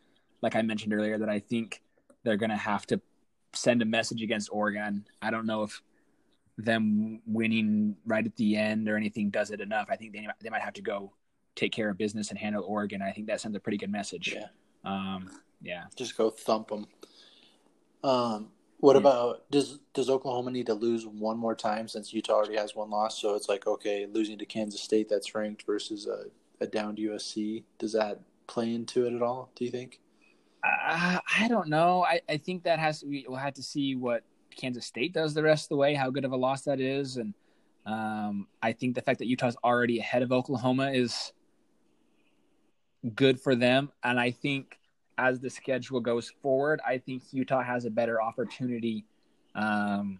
[0.41, 1.81] like I mentioned earlier, that I think
[2.23, 2.99] they're going to have to
[3.53, 5.05] send a message against Oregon.
[5.21, 5.81] I don't know if
[6.57, 9.87] them winning right at the end or anything does it enough.
[9.89, 11.13] I think they they might have to go
[11.55, 13.01] take care of business and handle Oregon.
[13.01, 14.35] I think that sends a pretty good message.
[14.35, 14.47] Yeah.
[14.83, 15.29] Um,
[15.61, 15.83] yeah.
[15.95, 16.87] Just go thump them.
[18.03, 19.01] Um, what yeah.
[19.01, 22.89] about does does Oklahoma need to lose one more time since Utah already has one
[22.89, 23.19] loss?
[23.19, 26.25] So it's like okay, losing to Kansas State that's ranked versus a,
[26.63, 27.63] a downed USC.
[27.79, 29.51] Does that play into it at all?
[29.55, 29.99] Do you think?
[30.63, 32.03] Uh, I don't know.
[32.03, 34.23] I, I think that has to be, we'll have to see what
[34.55, 37.17] Kansas State does the rest of the way, how good of a loss that is,
[37.17, 37.33] and
[37.85, 41.31] um, I think the fact that Utah's already ahead of Oklahoma is
[43.15, 44.77] good for them, and I think
[45.17, 49.05] as the schedule goes forward, I think Utah has a better opportunity
[49.55, 50.19] um,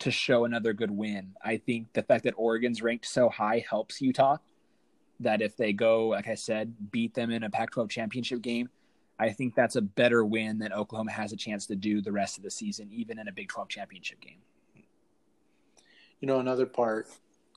[0.00, 1.34] to show another good win.
[1.44, 4.38] I think the fact that Oregon's ranked so high helps Utah.
[5.20, 8.68] That if they go, like I said, beat them in a Pac 12 championship game,
[9.18, 12.36] I think that's a better win than Oklahoma has a chance to do the rest
[12.36, 14.40] of the season, even in a Big 12 championship game.
[16.20, 17.08] You know, another part,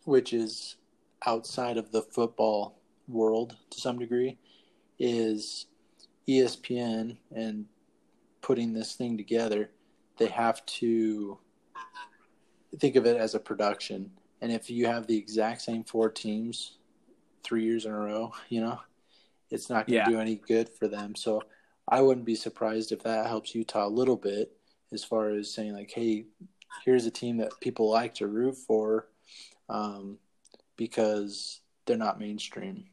[0.06, 0.78] which is
[1.26, 4.38] outside of the football world to some degree,
[4.98, 5.65] is
[6.30, 7.65] ESPN and
[8.42, 9.72] putting this thing together,
[10.18, 11.39] they have to
[12.78, 14.12] think of it as a production.
[14.42, 16.78] And if you have the exact same four teams
[17.44, 18.80] three years in a row, you know,
[19.50, 20.10] it's not going to yeah.
[20.10, 21.15] do any good for them.
[21.15, 21.42] So
[21.88, 24.52] I wouldn't be surprised if that helps Utah a little bit
[24.94, 26.26] as far as saying, like, hey,
[26.86, 29.08] here's a team that people like to root for
[29.68, 30.20] um,
[30.78, 32.86] because they're not mainstream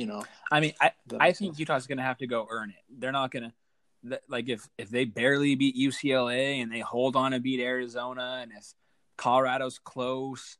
[0.00, 0.22] you know.
[0.50, 1.58] I mean, I I think sense.
[1.60, 2.82] Utah's going to have to go earn it.
[2.98, 7.32] They're not going to like if if they barely beat UCLA and they hold on
[7.32, 8.72] to beat Arizona and if
[9.18, 10.56] Colorado's close,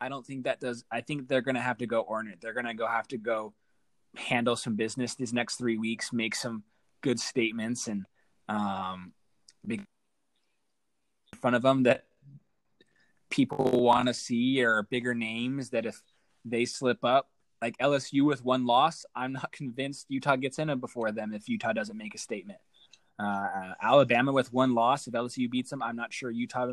[0.00, 0.84] I don't think that does.
[0.92, 2.40] I think they're going to have to go earn it.
[2.42, 3.54] They're going to go have to go
[4.16, 6.62] handle some business these next three weeks, make some
[7.00, 8.04] good statements, and
[8.50, 9.14] um,
[9.66, 12.04] be in front of them that
[13.30, 16.02] people want to see or bigger names that if
[16.44, 17.30] they slip up,
[17.64, 21.72] like LSU with one loss, I'm not convinced Utah gets in before them if Utah
[21.72, 22.58] doesn't make a statement.
[23.18, 26.72] Uh, Alabama with one loss, if LSU beats them, I'm not sure Utah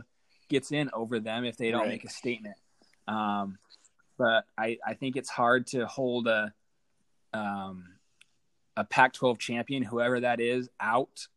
[0.49, 1.89] gets in over them if they don't right.
[1.89, 2.55] make a statement.
[3.07, 3.57] Um,
[4.17, 6.53] but I, I think it's hard to hold a
[7.33, 7.85] um,
[8.75, 11.27] a Pac-12 champion, whoever that is, out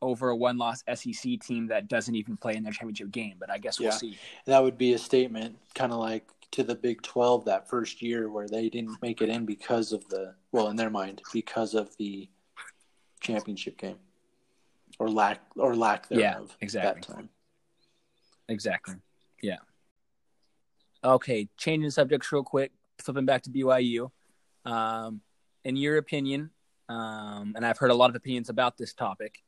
[0.00, 3.34] over a one-loss SEC team that doesn't even play in their championship game.
[3.38, 3.96] But I guess we'll yeah.
[3.96, 4.18] see.
[4.46, 8.30] That would be a statement, kind of like to the Big 12 that first year
[8.30, 11.96] where they didn't make it in because of the, well, in their mind, because of
[11.96, 12.28] the
[13.20, 13.98] championship game
[14.98, 16.48] or lack or lack thereof.
[16.50, 17.00] Yeah, exactly.
[17.00, 17.28] That time.
[18.48, 18.94] Exactly.
[19.42, 19.58] Yeah.
[21.04, 24.10] Okay, changing subjects real quick, flipping back to BYU.
[24.64, 25.20] Um,
[25.64, 26.50] in your opinion,
[26.88, 29.42] um, and I've heard a lot of opinions about this topic,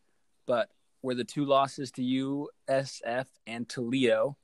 [0.47, 0.71] but
[1.03, 4.37] were the two losses to USF and Toledo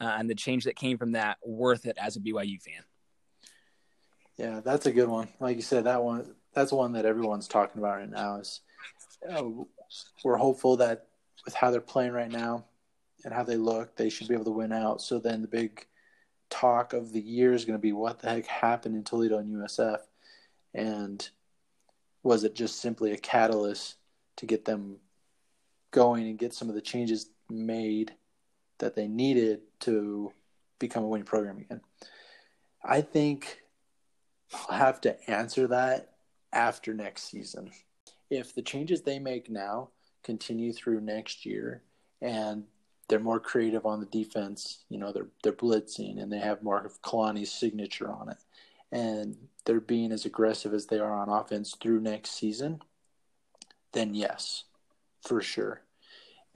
[0.00, 2.82] uh, and the change that came from that worth it as a BYU fan?
[4.36, 5.28] Yeah, that's a good one.
[5.38, 8.36] Like you said, that one that's one that everyone's talking about right now.
[8.36, 8.60] Is
[9.28, 9.44] uh,
[10.24, 11.06] we're hopeful that
[11.44, 12.64] with how they're playing right now
[13.24, 15.00] and how they look, they should be able to win out.
[15.02, 15.86] So then the big
[16.48, 19.54] talk of the year is going to be what the heck happened in Toledo and
[19.56, 19.98] USF,
[20.74, 21.28] and
[22.22, 23.96] was it just simply a catalyst
[24.36, 24.96] to get them
[25.90, 28.14] going and get some of the changes made
[28.80, 30.32] that they needed to
[30.78, 31.80] become a winning program again?
[32.82, 33.60] I think
[34.68, 36.14] I'll have to answer that
[36.52, 37.70] after next season.
[38.30, 39.90] If the changes they make now
[40.22, 41.82] continue through next year
[42.20, 42.64] and
[43.08, 46.84] they're more creative on the defense, you know, they're they're blitzing and they have more
[46.84, 48.38] of Kalani's signature on it.
[48.92, 52.80] And they're being as aggressive as they are on offense through next season,
[53.92, 54.64] then yes,
[55.22, 55.82] for sure.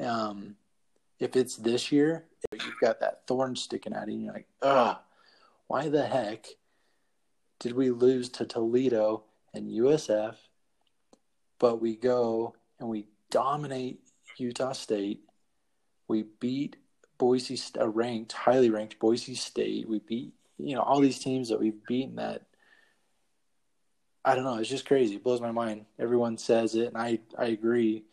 [0.00, 0.56] Um,
[1.18, 4.96] if it's this year, you've got that thorn sticking out of you, you're like, ugh,
[5.66, 6.46] why the heck
[7.60, 9.24] did we lose to Toledo
[9.54, 10.34] and USF,
[11.58, 14.00] but we go and we dominate
[14.36, 15.20] Utah State.
[16.08, 16.76] We beat
[17.18, 19.88] Boise, a ranked, highly ranked Boise State.
[19.88, 22.42] We beat, you know, all these teams that we've beaten that.
[24.24, 24.56] I don't know.
[24.56, 25.16] It's just crazy.
[25.16, 25.84] It blows my mind.
[25.98, 28.04] Everyone says it, and I, I agree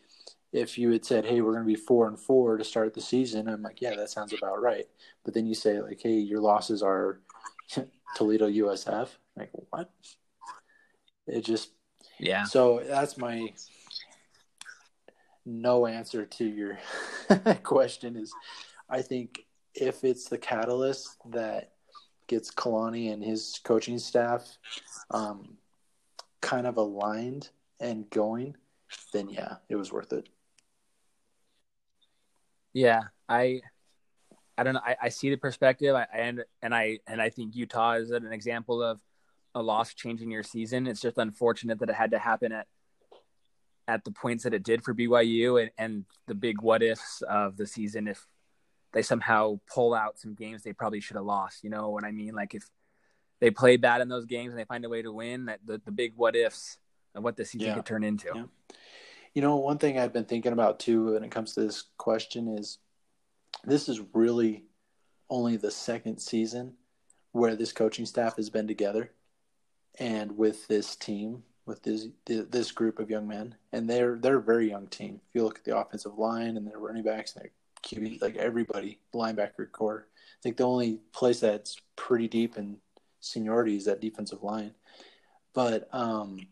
[0.52, 3.00] if you had said, "Hey, we're going to be four and four to start the
[3.00, 4.86] season," I'm like, "Yeah, that sounds about right."
[5.24, 7.20] But then you say, like, "Hey, your losses are
[8.16, 9.90] Toledo, USF." Like, what?
[11.26, 11.70] It just,
[12.18, 12.44] yeah.
[12.44, 13.52] So that's my
[15.46, 16.78] no answer to your
[17.62, 18.16] question.
[18.16, 18.32] Is
[18.90, 21.72] I think if it's the catalyst that
[22.26, 24.58] gets Kalani and his coaching staff
[25.10, 25.56] um,
[26.40, 27.48] kind of aligned
[27.80, 28.56] and going,
[29.12, 30.28] then yeah, it was worth it.
[32.72, 33.60] Yeah, I
[34.56, 34.80] I don't know.
[34.84, 38.32] I, I see the perspective, I, and and I and I think Utah is an
[38.32, 39.00] example of
[39.54, 40.86] a loss changing your season.
[40.86, 42.66] It's just unfortunate that it had to happen at
[43.88, 47.56] at the points that it did for BYU, and, and the big what ifs of
[47.56, 48.26] the season if
[48.92, 51.64] they somehow pull out some games they probably should have lost.
[51.64, 52.34] You know what I mean?
[52.34, 52.64] Like if
[53.40, 55.80] they play bad in those games and they find a way to win, that the,
[55.84, 56.78] the big what ifs
[57.14, 57.74] of what the season yeah.
[57.74, 58.28] could turn into.
[58.34, 58.44] Yeah.
[59.34, 62.48] You know, one thing I've been thinking about too when it comes to this question
[62.48, 62.78] is
[63.64, 64.64] this is really
[65.30, 66.74] only the second season
[67.32, 69.10] where this coaching staff has been together
[69.98, 73.54] and with this team with this this group of young men.
[73.72, 75.20] And they're they're a very young team.
[75.28, 77.50] If you look at the offensive line and their running backs and their
[77.82, 82.76] QB like everybody linebacker core I think the only place that's pretty deep in
[83.20, 84.72] seniority is that defensive line.
[85.54, 86.46] But um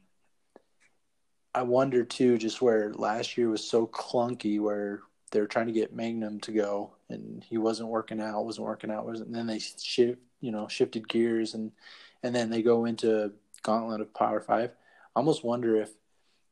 [1.54, 5.94] I wonder too, just where last year was so clunky, where they're trying to get
[5.94, 9.28] Mangum to go, and he wasn't working out, wasn't working out, wasn't.
[9.28, 11.72] And then they shift, you know, shifted gears, and
[12.22, 13.32] and then they go into
[13.62, 14.70] gauntlet of Power Five.
[15.16, 15.90] I almost wonder if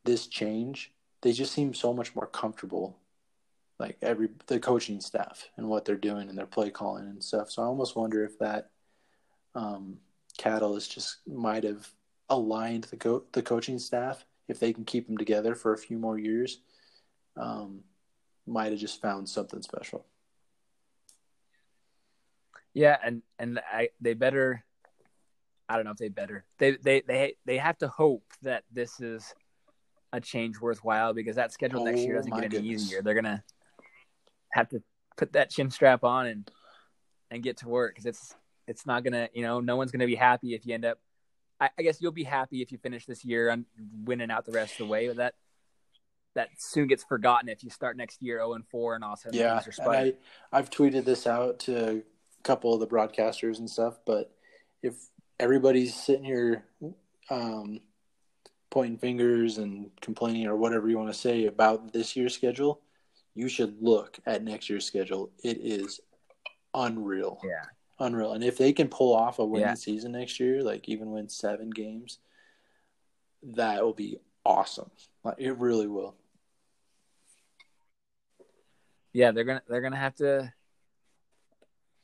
[0.04, 2.98] this change, they just seem so much more comfortable,
[3.78, 7.50] like every the coaching staff and what they're doing and their play calling and stuff.
[7.50, 8.70] So I almost wonder if that
[9.54, 9.98] um,
[10.38, 11.88] catalyst just might have
[12.28, 16.18] aligned the the coaching staff if they can keep them together for a few more
[16.18, 16.60] years,
[17.36, 17.80] um,
[18.46, 20.06] might have just found something special.
[22.74, 24.64] Yeah, and and I they better.
[25.68, 26.44] I don't know if they better.
[26.58, 29.34] They they they they have to hope that this is
[30.12, 32.82] a change worthwhile because that schedule oh, next year doesn't get any goodness.
[32.82, 33.02] easier.
[33.02, 33.42] They're gonna
[34.52, 34.82] have to
[35.16, 36.50] put that chin strap on and
[37.30, 38.34] and get to work because it's
[38.66, 40.98] it's not gonna you know no one's gonna be happy if you end up
[41.60, 43.64] I, I, guess you'll be happy if you finish this year and
[44.04, 45.08] winning out the rest of the way.
[45.08, 45.34] But that
[46.34, 49.30] that soon gets forgotten if you start next year zero oh and four and also
[49.32, 49.60] yeah.
[49.78, 50.12] And I
[50.52, 54.32] I've tweeted this out to a couple of the broadcasters and stuff, but
[54.82, 54.94] if
[55.40, 56.64] everybody's sitting here
[57.30, 57.80] um,
[58.70, 62.80] pointing fingers and complaining or whatever you want to say about this year's schedule,
[63.34, 65.30] you should look at next year's schedule.
[65.42, 66.00] It is
[66.74, 67.40] unreal.
[67.44, 67.64] Yeah
[67.98, 68.32] unreal.
[68.32, 69.74] And if they can pull off a winning yeah.
[69.74, 72.18] season next year, like even win seven games,
[73.42, 74.90] that will be awesome.
[75.24, 76.14] Like it really will.
[79.12, 80.52] Yeah, they're gonna they're gonna have to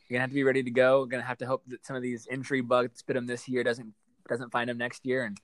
[0.08, 1.04] you're gonna have to be ready to go.
[1.06, 3.92] Gonna have to hope that some of these injury bugs spit them this year doesn't
[4.28, 5.38] doesn't find them next year and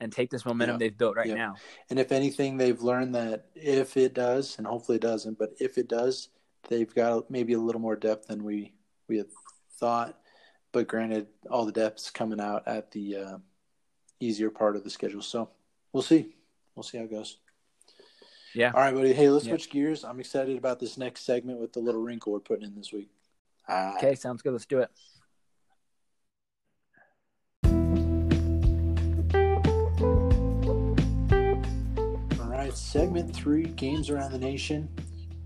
[0.00, 0.78] and take this momentum yeah.
[0.78, 1.34] they've built right yeah.
[1.34, 1.54] now.
[1.90, 5.78] And if anything, they've learned that if it does, and hopefully it doesn't, but if
[5.78, 6.30] it does,
[6.68, 8.74] they've got maybe a little more depth than we
[9.08, 9.26] we had
[9.78, 10.18] thought.
[10.72, 13.38] But granted, all the depths coming out at the uh,
[14.18, 15.22] easier part of the schedule.
[15.22, 15.50] So
[15.92, 16.34] we'll see.
[16.74, 17.36] We'll see how it goes.
[18.54, 18.72] Yeah.
[18.74, 19.12] All right, buddy.
[19.12, 19.52] Hey, let's yeah.
[19.52, 20.04] switch gears.
[20.04, 23.08] I'm excited about this next segment with the little wrinkle we're putting in this week.
[23.68, 24.52] Okay, sounds good.
[24.52, 24.90] Let's do it.
[32.40, 34.88] All right, segment three games around the nation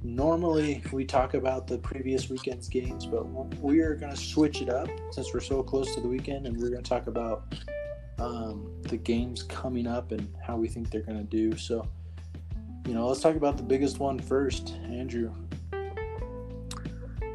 [0.02, 3.24] normally we talk about the previous weekend's games, but
[3.60, 6.56] we are going to switch it up since we're so close to the weekend, and
[6.56, 7.54] we're going to talk about
[8.18, 11.56] um, the games coming up and how we think they're going to do.
[11.56, 11.86] So,
[12.86, 15.32] you know, let's talk about the biggest one first, Andrew.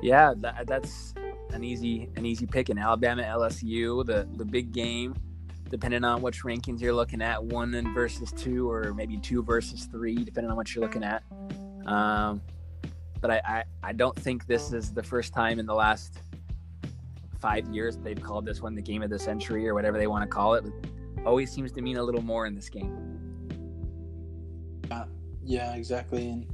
[0.01, 1.13] Yeah, that, that's
[1.51, 5.15] an easy an easy pick in Alabama LSU, the the big game.
[5.69, 10.15] Depending on which rankings you're looking at, one versus two, or maybe two versus three,
[10.15, 11.23] depending on what you're looking at.
[11.87, 12.41] Um,
[13.23, 16.19] but I, I, I don't think this is the first time in the last
[17.39, 20.23] five years they've called this one the game of the century or whatever they want
[20.23, 20.65] to call it.
[21.25, 22.91] always seems to mean a little more in this game.
[24.89, 25.05] Yeah,
[25.41, 26.27] yeah, exactly.
[26.27, 26.45] And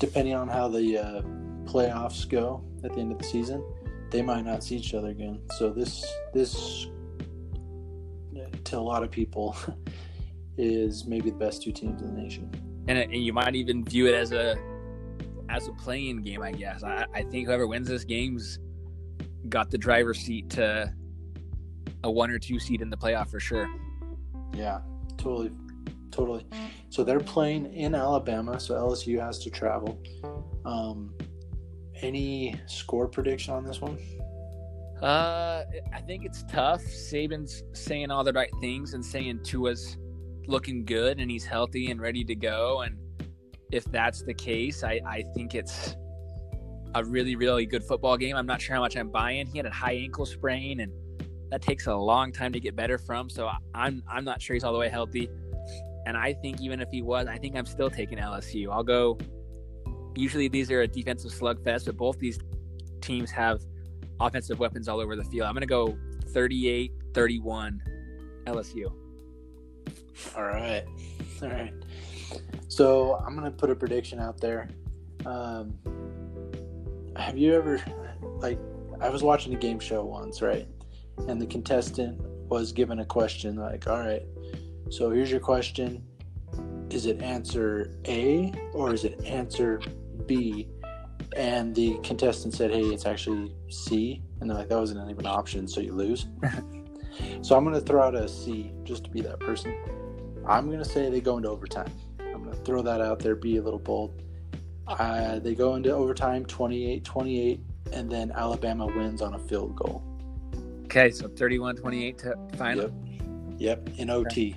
[0.00, 1.22] depending on how the uh,
[1.64, 3.64] playoffs go at the end of the season,
[4.10, 5.40] they might not see each other again.
[5.58, 6.88] So this this
[8.64, 9.56] to a lot of people
[10.58, 12.50] is maybe the best two teams in the nation.
[12.88, 14.56] And, and you might even view it as a
[15.48, 16.82] as a playing game, I guess.
[16.82, 18.58] I, I think whoever wins this game's
[19.48, 20.92] got the driver's seat to
[22.04, 23.68] a one or two seed in the playoff for sure.
[24.54, 24.80] Yeah,
[25.16, 25.50] totally,
[26.10, 26.46] totally.
[26.90, 30.00] So they're playing in Alabama, so LSU has to travel.
[30.64, 31.14] Um,
[32.02, 33.98] any score prediction on this one?
[35.02, 36.82] Uh, I think it's tough.
[36.82, 39.98] Saban's saying all the right things and saying Tua's
[40.46, 42.96] looking good and he's healthy and ready to go, and
[43.70, 45.96] if that's the case, I, I think it's
[46.94, 48.36] a really, really good football game.
[48.36, 49.46] I'm not sure how much I'm buying.
[49.46, 50.92] He had a high ankle sprain, and
[51.50, 53.28] that takes a long time to get better from.
[53.28, 55.28] So I'm I'm not sure he's all the way healthy.
[56.06, 58.70] And I think even if he was, I think I'm still taking LSU.
[58.72, 59.18] I'll go.
[60.14, 62.38] Usually these are a defensive slugfest, but both these
[63.00, 63.60] teams have
[64.20, 65.46] offensive weapons all over the field.
[65.46, 65.98] I'm going to go
[66.28, 67.82] 38 31
[68.46, 68.92] LSU.
[70.36, 70.84] All right.
[71.42, 71.72] All right.
[72.68, 74.68] So I'm going to put a prediction out there.
[75.24, 75.74] Um,
[77.16, 77.82] have you ever,
[78.38, 78.58] like,
[79.00, 80.68] I was watching a game show once, right?
[81.28, 84.22] And the contestant was given a question like, all right,
[84.90, 86.02] so here's your question.
[86.90, 89.80] Is it answer A or is it answer
[90.26, 90.68] B?
[91.36, 94.22] And the contestant said, hey, it's actually C.
[94.40, 96.26] And they're like, that wasn't even an option, so you lose.
[97.42, 99.74] so I'm going to throw out a C just to be that person.
[100.46, 101.90] I'm going to say they go into overtime.
[102.46, 104.22] To throw that out there, be a little bold.
[104.86, 107.60] Uh, they go into overtime 28 28,
[107.92, 110.02] and then Alabama wins on a field goal.
[110.84, 112.84] Okay, so 31 28 to final.
[112.84, 112.92] Yep.
[113.58, 114.54] Yep, in OT.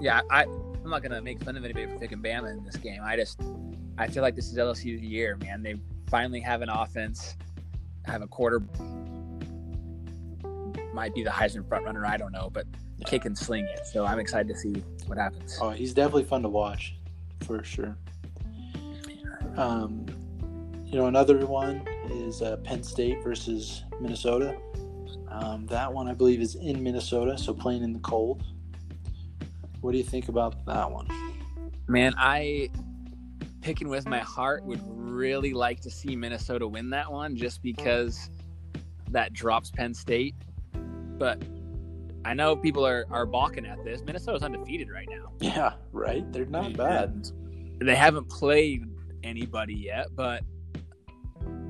[0.00, 2.76] Yeah, I, I'm not going to make fun of anybody for picking Bama in this
[2.76, 3.00] game.
[3.02, 3.40] I just,
[3.96, 5.62] I feel like this is LSU's year, man.
[5.62, 5.76] They
[6.10, 7.36] finally have an offense,
[8.04, 8.60] have a quarter,
[10.92, 12.06] might be the Heisman front runner.
[12.06, 12.66] I don't know, but
[12.98, 13.08] yeah.
[13.08, 13.86] kick and sling it.
[13.86, 14.74] So I'm excited to see
[15.06, 15.58] what happens.
[15.60, 16.96] Oh, he's definitely fun to watch,
[17.44, 17.96] for sure.
[19.56, 20.06] Um,
[20.84, 24.56] you know, another one is uh, Penn State versus Minnesota.
[25.28, 28.44] Um, that one, I believe, is in Minnesota, so playing in the cold.
[29.80, 31.08] What do you think about that one?
[31.88, 32.70] Man, I
[33.60, 38.30] picking with my heart would really like to see Minnesota win that one just because
[39.10, 40.34] that drops Penn State.
[41.18, 41.42] But
[42.24, 44.02] I know people are, are balking at this.
[44.02, 45.32] Minnesota's undefeated right now.
[45.40, 46.30] Yeah, right.
[46.32, 47.28] They're not bad.
[47.80, 48.86] They haven't played
[49.22, 50.42] anybody yet, but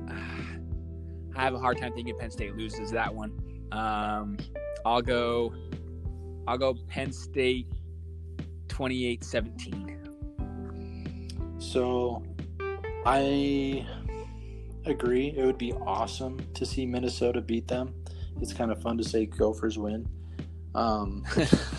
[0.09, 0.13] uh,
[1.35, 3.31] I have a hard time thinking Penn State loses that one.
[3.71, 4.37] Um,
[4.85, 5.53] I'll go.
[6.47, 7.67] I'll go Penn State
[8.67, 9.91] 28-17.
[11.57, 12.23] So,
[13.05, 13.85] I
[14.85, 15.33] agree.
[15.35, 17.93] It would be awesome to see Minnesota beat them.
[18.41, 20.07] It's kind of fun to say Gophers win.
[20.75, 21.25] Um,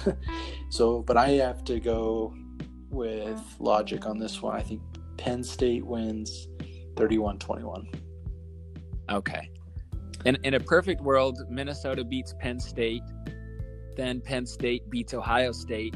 [0.71, 2.35] so, but I have to go
[2.91, 4.57] with logic on this one.
[4.57, 4.81] I think
[5.19, 6.49] Penn State wins
[6.97, 7.89] 31 21.
[9.11, 9.51] Okay.
[10.25, 13.03] In, in a perfect world, Minnesota beats Penn State,
[13.97, 15.95] then Penn State beats Ohio State,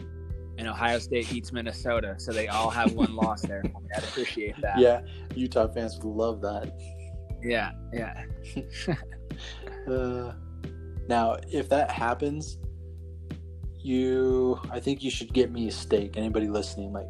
[0.59, 2.15] and Ohio State beats Minnesota.
[2.19, 3.65] So they all have one loss there.
[3.97, 4.79] I'd appreciate that.
[4.79, 5.01] Yeah,
[5.35, 6.79] Utah fans would love that.
[7.43, 8.25] Yeah, yeah.
[9.91, 10.33] uh,
[11.09, 12.59] now, if that happens,
[13.85, 16.17] you, I think you should get me a steak.
[16.17, 17.07] Anybody listening, like,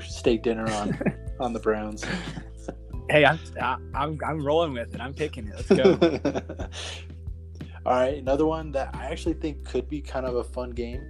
[0.00, 0.98] steak dinner on
[1.40, 2.04] on the Browns.
[3.08, 3.38] hey, I'm
[3.94, 5.00] I'm I'm rolling with it.
[5.00, 5.54] I'm picking it.
[5.56, 6.68] Let's go.
[7.86, 11.02] All right, another one that I actually think could be kind of a fun game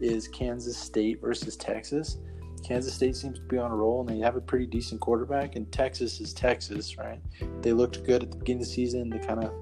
[0.00, 2.18] is Kansas State versus Texas.
[2.62, 5.56] Kansas State seems to be on a roll and they have a pretty decent quarterback,
[5.56, 7.20] and Texas is Texas, right?
[7.62, 9.08] They looked good at the beginning of the season.
[9.08, 9.52] They kind of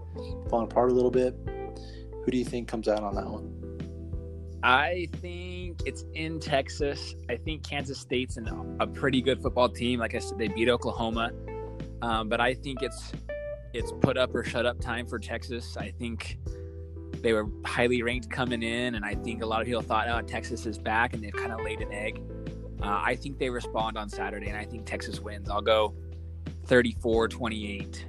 [0.51, 1.37] fallen apart a little bit.
[1.47, 3.56] Who do you think comes out on that one?
[4.67, 7.15] I think it's in Texas.
[7.31, 10.01] I think Kansas State's an, a pretty good football team.
[10.01, 11.31] Like I said, they beat Oklahoma,
[12.03, 13.13] um, but I think it's
[13.73, 15.77] it's put up or shut up time for Texas.
[15.77, 16.41] I think
[17.23, 20.21] they were highly ranked coming in, and I think a lot of people thought, "Oh,
[20.21, 22.21] Texas is back," and they've kind of laid an egg.
[22.83, 25.49] Uh, I think they respond on Saturday, and I think Texas wins.
[25.49, 25.95] I'll go
[26.67, 28.05] 34-28.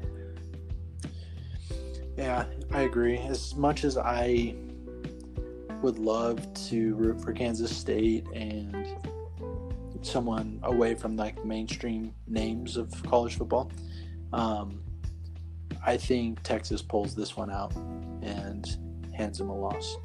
[2.17, 3.19] Yeah, I agree.
[3.19, 4.55] As much as I
[5.81, 8.87] would love to root for Kansas State and
[10.01, 13.71] someone away from like mainstream names of college football.
[14.33, 14.81] Um,
[15.85, 17.75] I think Texas pulls this one out
[18.21, 18.65] and
[19.13, 19.97] hands them a loss.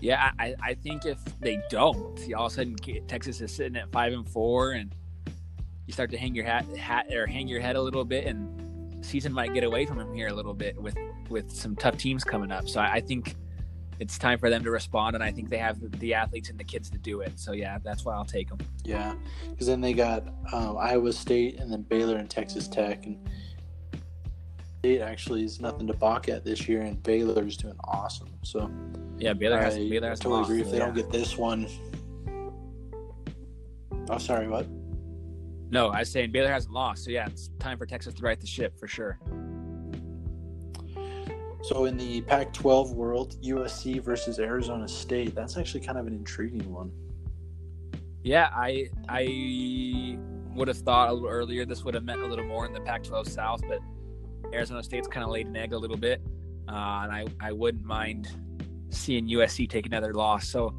[0.00, 2.76] Yeah, I, I think if they don't, all of a sudden
[3.08, 4.94] Texas is sitting at five and four, and
[5.86, 9.04] you start to hang your hat, hat or hang your head a little bit, and
[9.04, 10.96] season might get away from them here a little bit with
[11.30, 12.68] with some tough teams coming up.
[12.68, 13.34] So I, I think
[13.98, 16.58] it's time for them to respond, and I think they have the, the, athletes and
[16.58, 17.38] the kids to do it.
[17.38, 18.58] So yeah, that's why I'll take them.
[18.84, 19.14] Yeah,
[19.50, 23.18] because then they got um, Iowa State and then Baylor and Texas Tech, and
[24.80, 28.28] State actually is nothing to balk at this year, and Baylor is doing awesome.
[28.42, 28.70] So
[29.18, 30.60] yeah, Baylor has I Baylor has totally agree.
[30.60, 30.86] If they yeah.
[30.86, 31.66] don't get this one,
[34.10, 34.66] oh sorry, what?
[35.68, 37.04] No, I was saying Baylor hasn't lost.
[37.04, 39.18] So yeah, it's time for Texas to right the ship for sure.
[41.66, 45.34] So in the Pac-12 world, USC versus Arizona State.
[45.34, 46.92] That's actually kind of an intriguing one.
[48.22, 50.16] Yeah, I I
[50.54, 52.80] would have thought a little earlier this would have meant a little more in the
[52.82, 53.80] Pac-12 South, but
[54.54, 56.22] Arizona State's kind of laid an egg a little bit,
[56.68, 58.28] uh, and I I wouldn't mind
[58.90, 60.46] seeing USC take another loss.
[60.48, 60.72] So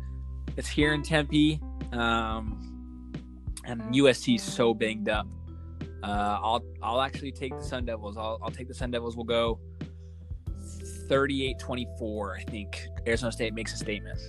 [0.56, 1.60] it's here in Tempe,
[1.92, 3.12] um,
[3.66, 5.28] and USC is so banged up.
[6.02, 8.16] Uh, I'll I'll actually take the Sun Devils.
[8.16, 9.18] I'll, I'll take the Sun Devils.
[9.18, 9.60] We'll go
[11.08, 12.38] 38-24.
[12.40, 14.20] I think Arizona State makes a statement.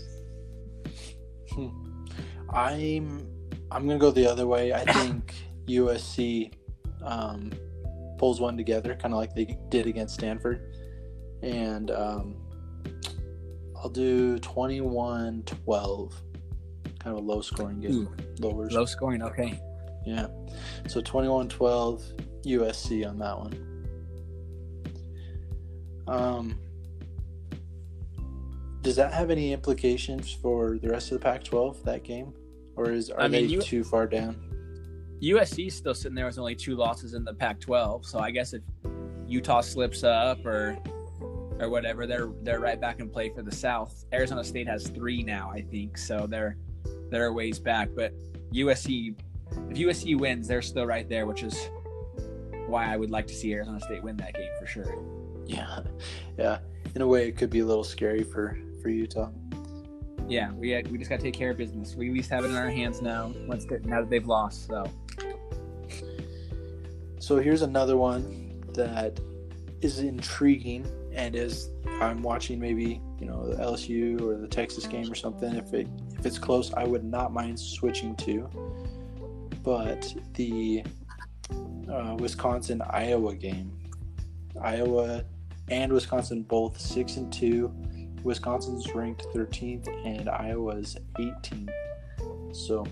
[2.53, 3.29] I'm
[3.71, 4.73] I'm gonna go the other way.
[4.73, 5.35] I think
[5.69, 6.53] USC
[7.03, 7.53] um,
[8.19, 10.75] pulls one together, kind of like they did against Stanford,
[11.43, 12.37] and um,
[13.77, 16.13] I'll do 21-12.
[16.99, 18.09] Kind of a low scoring game.
[18.41, 18.73] Lowers.
[18.73, 19.23] Low scoring.
[19.23, 19.61] Okay.
[20.05, 20.27] Yeah.
[20.89, 23.65] So 21-12 USC on that one.
[26.09, 26.59] Um,
[28.83, 32.33] does that have any implications for the rest of the Pac-12 that game,
[32.77, 34.37] or is are I mean, they too far down?
[35.23, 38.05] USC is still sitting there with only two losses in the Pac-12.
[38.05, 38.63] So I guess if
[39.27, 40.79] Utah slips up or
[41.59, 44.05] or whatever, they're they're right back in play for the South.
[44.13, 46.57] Arizona State has three now, I think, so they're
[47.11, 47.89] they're a ways back.
[47.97, 48.15] But
[48.53, 49.15] USC,
[49.71, 51.69] if USC wins, they're still right there, which is
[52.69, 54.95] why I would like to see Arizona State win that game for sure.
[55.47, 55.81] Yeah,
[56.39, 56.59] yeah.
[56.95, 58.57] In a way, it could be a little scary for
[58.89, 59.31] for Utah.
[60.29, 61.95] Yeah, we had, we just got to take care of business.
[61.95, 63.33] We at least have it in our hands now.
[63.47, 64.91] Once they, now that they've lost, so
[67.19, 69.21] So here's another one that
[69.83, 71.71] is intriguing and is
[72.01, 75.55] I'm watching maybe you know the LSU or the Texas game or something.
[75.55, 78.49] If it if it's close, I would not mind switching to.
[79.63, 80.85] But the
[81.93, 83.73] uh, Wisconsin Iowa game,
[84.61, 85.25] Iowa
[85.71, 87.75] and Wisconsin both six and two.
[88.25, 91.71] Wisconsin's ranked 13th and Iowa's 18th.
[92.53, 92.87] So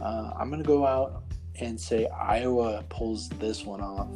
[0.00, 1.24] uh, I'm gonna go out
[1.60, 4.08] and say Iowa pulls this one off.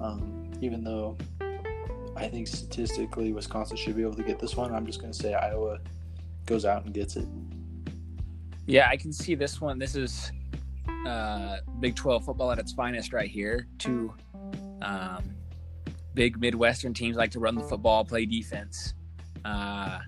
[0.00, 1.16] Um, even though
[2.16, 5.18] I think statistically Wisconsin should be able to get this one, I'm just going to
[5.18, 5.78] say Iowa
[6.46, 7.26] goes out and gets it.
[8.66, 9.78] Yeah, I can see this one.
[9.78, 10.32] This is
[11.06, 13.66] uh, Big 12 football at its finest right here.
[13.78, 14.14] Two
[14.82, 15.34] um,
[16.14, 18.94] big Midwestern teams like to run the football, play defense.
[19.46, 20.00] Uh,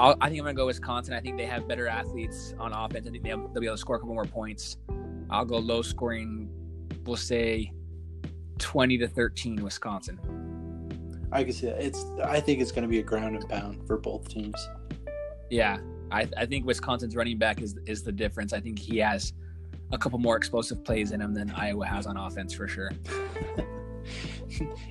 [0.00, 1.14] I'll, I think I'm going to go Wisconsin.
[1.14, 3.06] I think they have better athletes on offense.
[3.06, 4.76] I think they'll, they'll be able to score a couple more points.
[5.30, 6.50] I'll go low scoring,
[7.04, 7.72] we'll say
[8.58, 10.18] 20 to 13 Wisconsin.
[11.32, 11.80] I can see that.
[11.80, 12.04] It's.
[12.24, 14.56] I think it's going to be a ground and pound for both teams.
[15.48, 15.78] Yeah,
[16.10, 18.52] I, I think Wisconsin's running back is is the difference.
[18.52, 19.32] I think he has
[19.92, 22.90] a couple more explosive plays in him than Iowa has on offense for sure.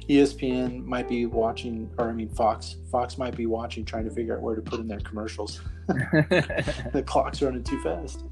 [0.09, 2.78] ESPN might be watching, or I mean Fox.
[2.91, 5.61] Fox might be watching, trying to figure out where to put in their commercials.
[5.88, 8.26] the clock's running too fast.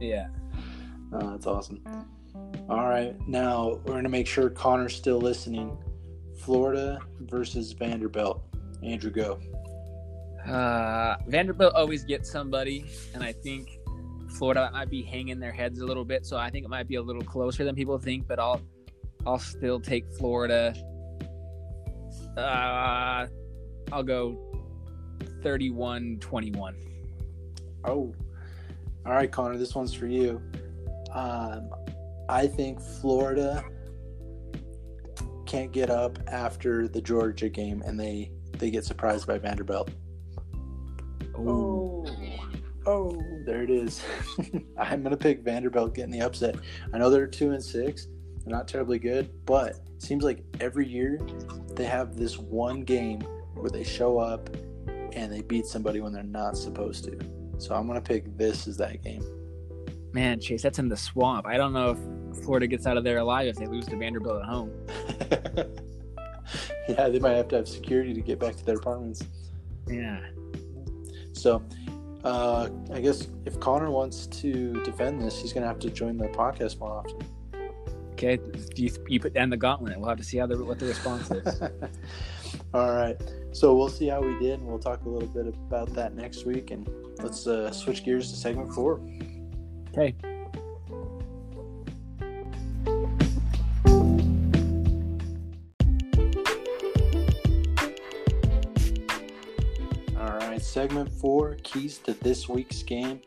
[0.00, 0.28] yeah.
[1.12, 1.82] Oh, that's awesome.
[2.68, 5.76] All right, now we're gonna make sure Connor's still listening.
[6.38, 8.42] Florida versus Vanderbilt.
[8.82, 9.38] Andrew, go.
[10.46, 13.78] Uh, Vanderbilt always gets somebody, and I think
[14.30, 16.24] Florida might be hanging their heads a little bit.
[16.24, 18.26] So I think it might be a little closer than people think.
[18.26, 18.60] But I'll
[19.26, 20.74] I'll still take Florida.
[22.36, 23.26] Uh,
[23.92, 24.38] I'll go
[25.42, 26.74] 31-21.
[27.84, 28.14] Oh,
[29.06, 29.56] all right, Connor.
[29.56, 30.40] This one's for you.
[31.12, 31.70] Um,
[32.28, 33.64] I think Florida
[35.46, 39.90] can't get up after the Georgia game, and they they get surprised by Vanderbilt.
[41.36, 42.06] Oh,
[42.86, 44.02] oh, there it is.
[44.78, 46.56] I'm gonna pick Vanderbilt getting the upset.
[46.92, 48.06] I know they're two and six.
[48.50, 51.20] Not terribly good, but it seems like every year
[51.74, 53.20] they have this one game
[53.54, 54.50] where they show up
[55.12, 57.16] and they beat somebody when they're not supposed to.
[57.58, 59.22] So I'm gonna pick this as that game.
[60.12, 61.46] Man, Chase, that's in the swamp.
[61.46, 64.42] I don't know if Florida gets out of there alive if they lose to Vanderbilt
[64.42, 64.72] at home.
[66.88, 69.22] yeah, they might have to have security to get back to their apartments.
[69.86, 70.18] Yeah.
[71.32, 71.62] So,
[72.24, 76.16] uh, I guess if Connor wants to defend this, he's going to have to join
[76.16, 77.18] the podcast more often.
[78.22, 78.38] Okay,
[78.76, 79.98] you, you put down the gauntlet.
[79.98, 81.62] We'll have to see how the, what the response is.
[82.74, 83.16] All right.
[83.52, 86.44] So we'll see how we did, and we'll talk a little bit about that next
[86.44, 86.70] week.
[86.70, 86.86] And
[87.22, 89.00] let's uh, switch gears to segment four.
[89.88, 90.14] Okay.
[100.18, 103.22] All right, segment four keys to this week's game.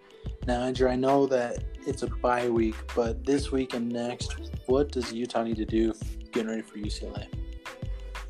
[0.46, 4.36] Now, Andrew, I know that it's a bye week, but this week and next,
[4.66, 5.94] what does Utah need to do
[6.32, 7.28] getting ready for UCLA?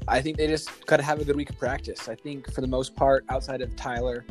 [0.08, 2.10] I think they just got to have a good week of practice.
[2.10, 4.26] I think for the most part, outside of Tyler,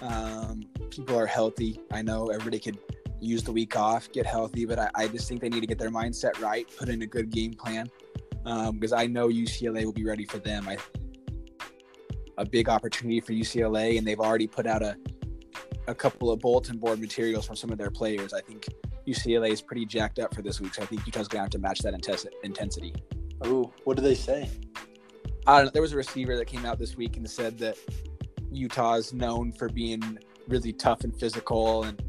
[0.00, 1.80] um, people are healthy.
[1.90, 2.78] I know everybody could
[3.20, 5.78] use the week off, get healthy, but I, I just think they need to get
[5.78, 7.90] their mindset right, put in a good game plan,
[8.72, 10.68] because I know UCLA will be ready for them.
[10.68, 10.78] I
[12.38, 14.96] a big opportunity for UCLA, and they've already put out a
[15.88, 18.32] a couple of bulletin board materials from some of their players.
[18.32, 18.66] I think
[19.06, 21.58] UCLA is pretty jacked up for this week, so I think Utah's gonna have to
[21.58, 21.94] match that
[22.44, 22.94] intensity.
[23.42, 24.48] Oh, what do they say?
[25.46, 25.70] I don't know.
[25.70, 27.78] There was a receiver that came out this week and said that
[28.52, 32.02] Utah is known for being really tough and physical, and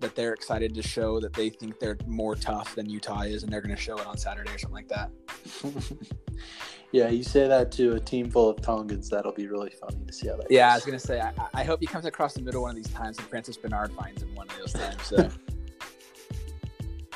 [0.00, 3.52] that they're excited to show that they think they're more tough than Utah is, and
[3.52, 5.10] they're going to show it on Saturday or something like that.
[6.92, 10.12] yeah, you say that to a team full of Tongans, that'll be really funny to
[10.12, 10.50] see how that.
[10.50, 10.72] Yeah, goes.
[10.72, 12.76] I was going to say, I, I, hope he comes across the middle one of
[12.76, 15.02] these times, and Francis Bernard finds him one of those times.
[15.02, 15.28] So.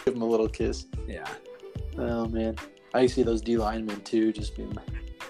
[0.04, 0.86] Give him a little kiss.
[1.06, 1.28] Yeah.
[1.98, 2.56] Oh man,
[2.94, 4.76] I see those D linemen too, just being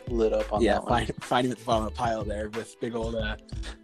[0.09, 2.49] lit up on yeah, that find, find him at the bottom of the pile there
[2.51, 3.36] with big old uh,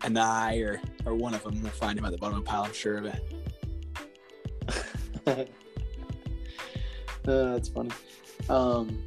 [0.03, 2.65] eye, or or one of them will find him at the bottom of the pile.
[2.65, 3.23] I'm sure of it.
[7.27, 7.91] uh, that's funny.
[8.49, 9.03] Um,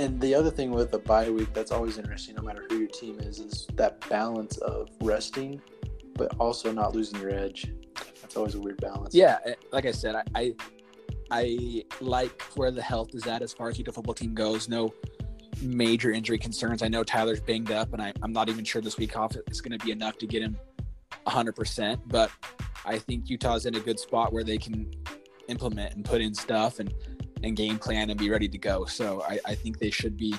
[0.00, 2.88] and the other thing with a bye week that's always interesting, no matter who your
[2.88, 5.60] team is, is that balance of resting,
[6.14, 7.70] but also not losing your edge.
[8.22, 9.14] That's always a weird balance.
[9.14, 10.54] Yeah, eh, like I said, I, I,
[11.30, 14.70] I like where the health is at as far as Utah football team goes.
[14.70, 14.94] No
[15.60, 16.82] major injury concerns.
[16.82, 19.60] I know Tyler's banged up, and I, I'm not even sure this week off is
[19.60, 20.56] going to be enough to get him
[21.26, 22.00] 100%.
[22.06, 22.30] But
[22.86, 24.90] I think Utah's in a good spot where they can
[25.48, 26.94] implement and put in stuff and,
[27.42, 28.84] and game plan and be ready to go.
[28.84, 30.34] So I, I think they should be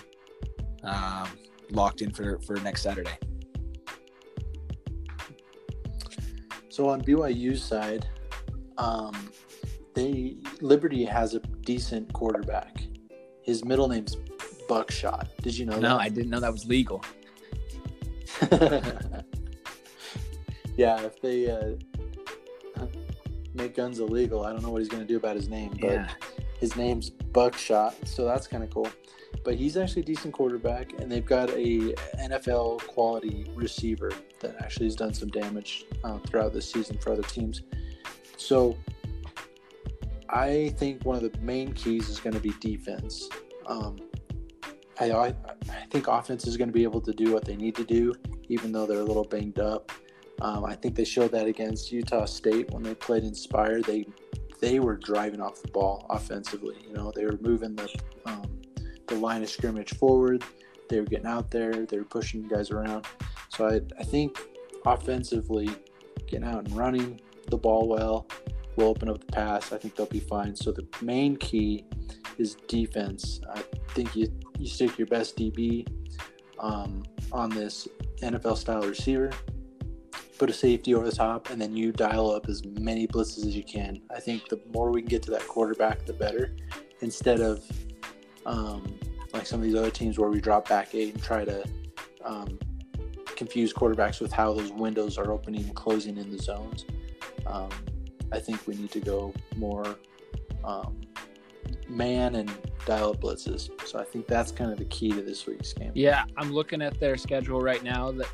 [0.84, 1.30] um,
[1.72, 3.18] locked in for, for next Saturday.
[6.70, 8.08] So on BYU's side,
[8.78, 9.32] um,
[9.94, 12.84] they Liberty has a decent quarterback.
[13.44, 14.16] His middle name's
[14.68, 15.28] Buckshot.
[15.42, 15.90] Did you know no, that?
[15.90, 17.04] No, I didn't know that was legal.
[20.78, 21.74] yeah, if they uh,
[23.54, 25.92] make guns illegal, I don't know what he's going to do about his name, but
[25.92, 26.10] yeah.
[26.62, 28.88] His name's Buckshot, so that's kind of cool.
[29.44, 34.86] But he's actually a decent quarterback, and they've got a NFL quality receiver that actually
[34.86, 37.64] has done some damage uh, throughout this season for other teams.
[38.38, 38.78] So
[40.30, 43.28] I think one of the main keys is going to be defense.
[43.66, 43.98] Um,
[45.00, 47.76] I, I, I think offense is going to be able to do what they need
[47.76, 48.14] to do,
[48.50, 49.92] even though they're a little banged up.
[50.42, 53.82] Um, I think they showed that against Utah State when they played Inspire.
[53.82, 54.06] They
[54.62, 56.78] they were driving off the ball offensively.
[56.88, 57.90] You know, they were moving the
[58.26, 58.62] um,
[59.08, 60.44] the line of scrimmage forward.
[60.88, 61.86] They were getting out there.
[61.86, 63.06] They were pushing guys around.
[63.50, 64.40] So I, I think
[64.86, 65.70] offensively,
[66.28, 68.28] getting out and running the ball well
[68.76, 69.74] will open up the pass.
[69.74, 70.56] I think they'll be fine.
[70.56, 71.86] So the main key
[72.38, 73.42] is defense.
[73.54, 75.88] I think you you stick your best DB
[76.60, 77.88] um, on this
[78.22, 79.32] NFL style receiver,
[80.42, 83.56] put a safety over the top, and then you dial up as many blitzes as
[83.56, 84.02] you can.
[84.10, 86.56] I think the more we can get to that quarterback, the better.
[87.02, 87.64] Instead of
[88.48, 88.98] um,
[89.34, 91.64] like some of these other teams where we drop back eight and try to
[92.26, 92.58] um,
[93.36, 96.86] confuse quarterbacks with how those windows are opening and closing in the zones.
[97.46, 97.70] Um,
[98.32, 99.96] I think we need to go more
[100.64, 101.02] um,
[101.88, 102.52] man and
[102.88, 103.70] dial up blitzes.
[103.88, 105.92] So I think that's kind of the key to this week's game.
[105.94, 108.28] Yeah, I'm looking at their schedule right now that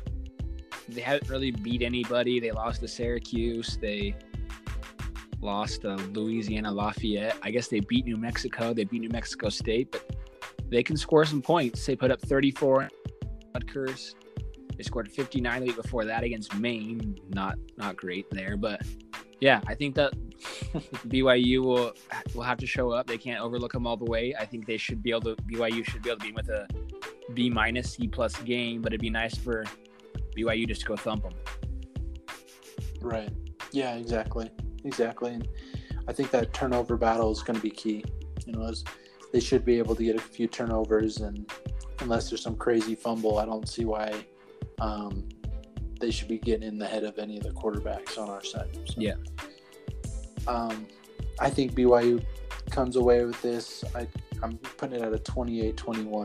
[0.88, 2.40] they haven't really beat anybody.
[2.40, 3.78] They lost to Syracuse.
[3.80, 4.14] They
[5.40, 7.36] lost to Louisiana Lafayette.
[7.42, 8.72] I guess they beat New Mexico.
[8.72, 10.04] They beat New Mexico State, but
[10.70, 11.84] they can score some points.
[11.84, 12.88] They put up 34
[13.54, 14.14] Rutgers.
[14.76, 17.18] They scored 59 the week before that against Maine.
[17.30, 18.80] Not not great there, but
[19.40, 20.12] yeah, I think that
[21.08, 21.92] BYU will
[22.34, 23.06] will have to show up.
[23.06, 24.34] They can't overlook them all the way.
[24.38, 25.36] I think they should be able to.
[25.36, 26.68] BYU should be able to be with a
[27.34, 29.64] B minus C plus game, but it'd be nice for
[30.36, 31.34] BYU just go thump them.
[33.00, 33.30] Right.
[33.72, 33.94] Yeah.
[33.94, 34.50] Exactly.
[34.84, 35.34] Exactly.
[35.34, 35.48] And
[36.06, 38.04] I think that turnover battle is going to be key.
[38.46, 38.84] You know, as
[39.32, 41.50] they should be able to get a few turnovers, and
[42.00, 44.24] unless there's some crazy fumble, I don't see why
[44.80, 45.28] um,
[46.00, 48.78] they should be getting in the head of any of the quarterbacks on our side.
[48.86, 49.14] So, yeah.
[50.46, 50.86] Um,
[51.40, 52.24] I think BYU
[52.70, 53.84] comes away with this.
[53.94, 54.06] I,
[54.42, 55.74] I'm putting it at a 28-21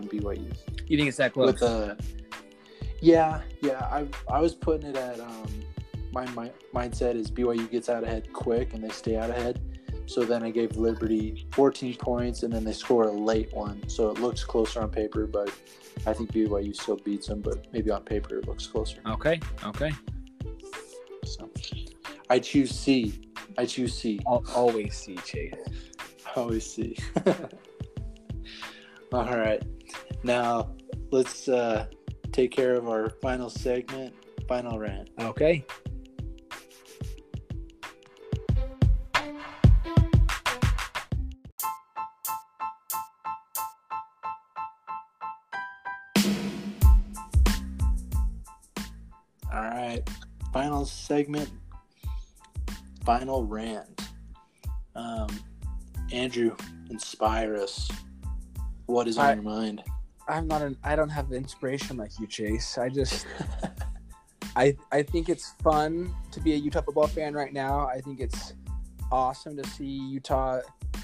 [0.09, 0.55] BYU.
[0.87, 1.53] You think it's that close?
[1.53, 1.97] With a,
[3.03, 3.79] yeah, yeah.
[3.91, 5.63] I I was putting it at um,
[6.13, 9.61] my, my mindset is BYU gets out ahead quick and they stay out ahead.
[10.05, 13.87] So then I gave Liberty 14 points and then they score a late one.
[13.87, 15.51] So it looks closer on paper, but
[16.05, 18.99] I think BYU still beats them, but maybe on paper it looks closer.
[19.07, 19.39] Okay.
[19.65, 19.91] Okay.
[21.25, 21.49] So
[22.29, 23.29] I choose C.
[23.57, 24.19] I choose C.
[24.27, 25.53] I'll always C, Chase.
[26.35, 26.97] Always C.
[29.13, 29.61] All right.
[30.23, 30.71] Now
[31.11, 31.85] let's uh,
[32.33, 34.13] take care of our final segment,
[34.47, 35.09] final rant.
[35.19, 35.63] Okay.
[49.53, 50.01] All right,
[50.51, 51.49] Final segment.
[53.05, 54.01] Final rant.
[54.95, 55.27] Um,
[56.11, 56.55] Andrew,
[56.89, 57.89] inspire us.
[58.85, 59.83] What is on I- your mind?
[60.27, 60.77] I'm not an.
[60.83, 62.77] I don't have the inspiration like you, Chase.
[62.77, 63.25] I just.
[64.55, 67.87] I I think it's fun to be a Utah football fan right now.
[67.87, 68.53] I think it's
[69.11, 70.59] awesome to see Utah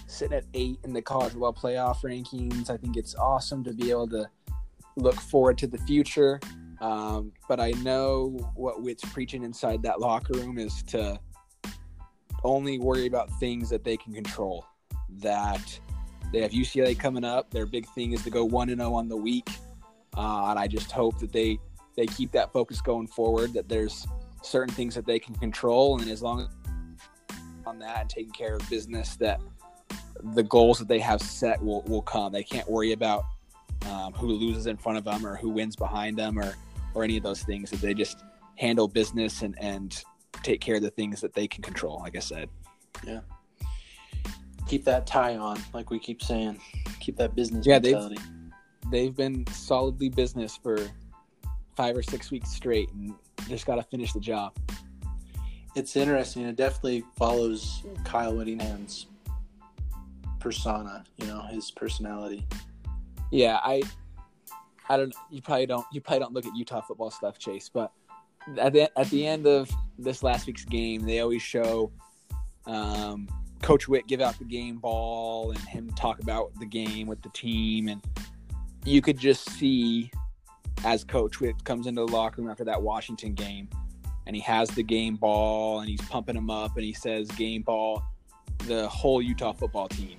[0.07, 2.69] sitting at eight in the college football playoff rankings.
[2.69, 4.29] I think it's awesome to be able to
[4.95, 6.39] look forward to the future.
[6.81, 11.19] Um, but I know what Whit's preaching inside that locker room is to
[12.43, 14.65] only worry about things that they can control.
[15.17, 15.79] That
[16.31, 17.49] they have UCLA coming up.
[17.51, 19.49] Their big thing is to go one and zero on the week,
[20.15, 21.59] uh, and I just hope that they
[21.95, 23.53] they keep that focus going forward.
[23.53, 24.05] That there's
[24.41, 26.47] certain things that they can control, and as long as
[27.65, 29.39] on that and taking care of business, that
[30.35, 32.31] the goals that they have set will will come.
[32.31, 33.23] They can't worry about
[33.89, 36.55] um, who loses in front of them or who wins behind them or
[36.93, 37.71] or any of those things.
[37.71, 38.23] That they just
[38.55, 40.03] handle business and and
[40.43, 41.99] take care of the things that they can control.
[41.99, 42.49] Like I said.
[44.69, 46.59] Keep that tie on, like we keep saying.
[46.99, 48.17] Keep that business Yeah, they've-
[48.91, 50.77] they've been solidly business for
[51.75, 53.15] five or six weeks straight and
[53.47, 54.55] just got to finish the job.
[55.75, 56.43] It's interesting.
[56.43, 59.07] It definitely follows Kyle Whittingham's
[60.39, 62.45] persona, you know, his personality.
[63.31, 63.81] Yeah, I,
[64.87, 65.15] I don't.
[65.31, 65.85] You probably don't.
[65.91, 67.69] You probably don't look at Utah football stuff, Chase.
[67.69, 67.91] But
[68.57, 71.91] at the at the end of this last week's game, they always show
[72.65, 73.27] um,
[73.61, 77.29] Coach Whit give out the game ball and him talk about the game with the
[77.29, 78.01] team, and
[78.85, 80.11] you could just see
[80.85, 83.69] as Coach Whit comes into the locker room after that Washington game,
[84.27, 87.61] and he has the game ball and he's pumping them up, and he says game
[87.63, 88.03] ball,
[88.67, 90.17] the whole Utah football team.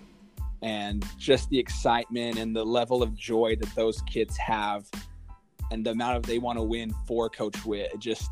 [0.63, 4.85] And just the excitement and the level of joy that those kids have
[5.71, 8.29] and the amount of they want to win for coach whit it just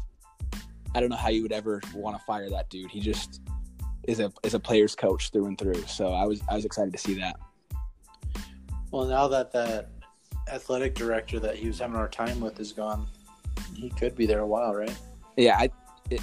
[0.95, 2.91] i don't know how you would ever want to fire that dude.
[2.91, 3.41] He just
[4.09, 6.93] is a is a player's coach through and through so i was i was excited
[6.93, 7.37] to see that
[8.91, 9.91] Well, now that that
[10.51, 13.07] athletic director that he was having our time with is gone,
[13.77, 14.97] he could be there a while, right?
[15.37, 15.69] yeah i
[16.11, 16.21] it,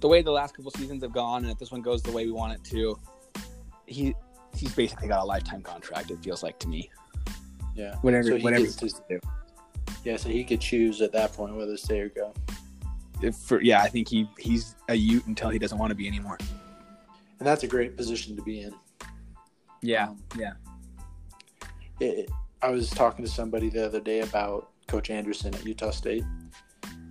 [0.00, 2.24] the way the last couple seasons have gone and if this one goes the way
[2.24, 2.96] we want it to
[3.86, 4.14] he
[4.56, 6.88] he's basically got a lifetime contract it feels like to me
[7.74, 7.96] Yeah.
[8.02, 9.00] whatever So he whatever gets
[10.04, 12.32] Yeah, so he could choose at that point whether to stay or go.
[13.22, 16.06] If for, yeah i think he he's a ute until he doesn't want to be
[16.06, 16.38] anymore
[17.44, 18.72] And that's a great position to be in.
[19.82, 20.52] Yeah, Um, yeah.
[22.00, 22.30] it,
[22.62, 26.24] I was talking to somebody the other day about Coach Andersen at Utah State.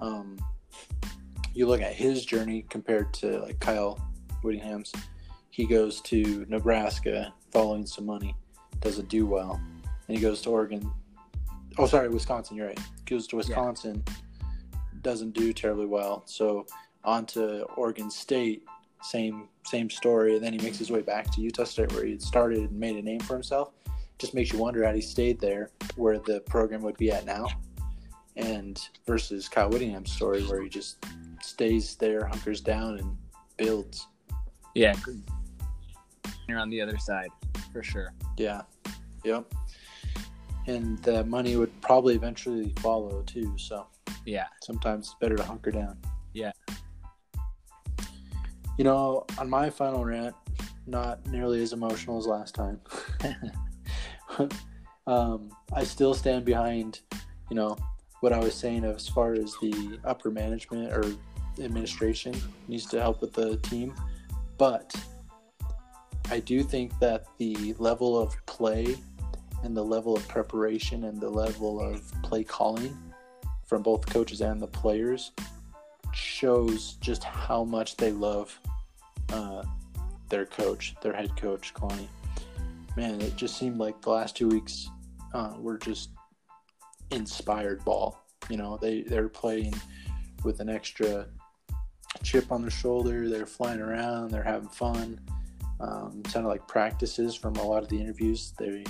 [0.01, 0.39] Um,
[1.53, 4.03] you look at his journey compared to like Kyle
[4.41, 4.91] Whittingham's.
[5.51, 8.35] He goes to Nebraska following some money,
[8.79, 9.61] doesn't do well,
[10.07, 10.91] and he goes to Oregon.
[11.77, 12.57] Oh, sorry, Wisconsin.
[12.57, 12.79] You're right.
[13.05, 14.03] Goes to Wisconsin,
[15.03, 16.23] doesn't do terribly well.
[16.25, 16.65] So
[17.03, 18.63] on to Oregon State.
[19.03, 22.11] Same same story, and then he makes his way back to Utah State where he
[22.11, 23.71] had started and made a name for himself
[24.19, 27.47] just makes you wonder had he stayed there where the program would be at now
[28.35, 31.05] and versus Kyle Whittingham's story where he just
[31.41, 33.17] stays there, hunkers down and
[33.57, 34.07] builds.
[34.75, 34.95] Yeah.
[36.47, 37.29] You're on the other side
[37.71, 38.13] for sure.
[38.37, 38.61] Yeah.
[39.23, 39.53] Yep.
[40.67, 43.87] And the money would probably eventually follow too, so
[44.25, 44.47] Yeah.
[44.61, 45.97] sometimes it's better to hunker down.
[46.33, 46.51] Yeah.
[48.77, 50.35] You know, on my final rant,
[50.87, 52.79] not nearly as emotional as last time.
[55.07, 57.01] um, I still stand behind,
[57.49, 57.77] you know,
[58.21, 61.03] what I was saying as far as the upper management or
[61.61, 62.33] administration
[62.67, 63.93] needs to help with the team.
[64.57, 64.95] But
[66.31, 68.95] I do think that the level of play
[69.63, 72.97] and the level of preparation and the level of play calling
[73.65, 75.31] from both coaches and the players
[76.15, 78.57] shows just how much they love
[79.31, 79.63] uh,
[80.29, 82.07] their coach, their head coach, Kalani.
[82.95, 84.89] Man, it just seemed like the last two weeks
[85.33, 86.09] uh, were just
[87.11, 88.19] inspired ball.
[88.49, 89.73] You know, they they're playing
[90.43, 91.27] with an extra
[92.21, 93.29] chip on their shoulder.
[93.29, 94.31] They're flying around.
[94.31, 95.19] They're having fun.
[95.79, 98.53] Um, sounded like practices from a lot of the interviews.
[98.57, 98.83] They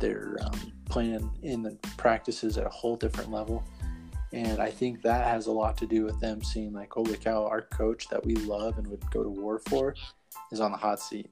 [0.00, 3.62] they're um, playing in the practices at a whole different level.
[4.32, 7.46] And I think that has a lot to do with them seeing like, holy cow,
[7.46, 9.94] our coach that we love and would go to war for
[10.52, 11.28] is on the hot seat.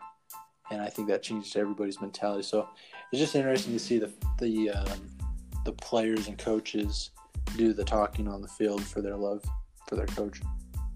[0.71, 2.43] And I think that changed everybody's mentality.
[2.43, 2.69] So
[3.13, 4.99] it's just interesting to see the the um,
[5.65, 7.11] the players and coaches
[7.57, 9.43] do the talking on the field for their love
[9.89, 10.41] for their coach.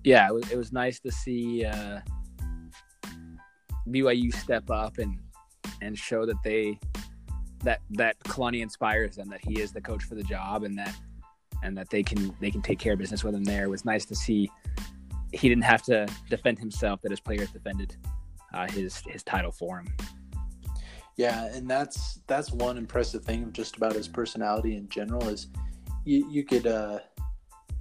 [0.05, 2.00] Yeah, it was, it was nice to see uh,
[3.88, 5.18] BYU step up and
[5.80, 6.78] and show that they
[7.64, 10.94] that that Kalani inspires them that he is the coach for the job and that
[11.63, 13.65] and that they can they can take care of business with him there.
[13.65, 14.51] It was nice to see
[15.33, 17.97] he didn't have to defend himself; that his players defended
[18.55, 19.89] uh, his his title for him.
[21.17, 25.49] Yeah, and that's that's one impressive thing just about his personality in general is
[26.05, 27.01] you you could uh,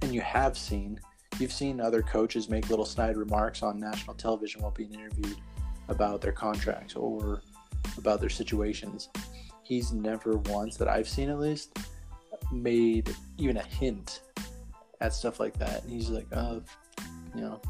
[0.02, 1.00] and you have seen
[1.38, 5.36] you've seen other coaches make little snide remarks on national television while being interviewed
[5.88, 7.42] about their contracts or
[7.98, 9.08] about their situations.
[9.62, 11.78] He's never once that I've seen at least
[12.52, 14.20] made even a hint
[15.00, 15.82] at stuff like that.
[15.82, 16.62] And he's like, oh,
[17.34, 17.60] you know,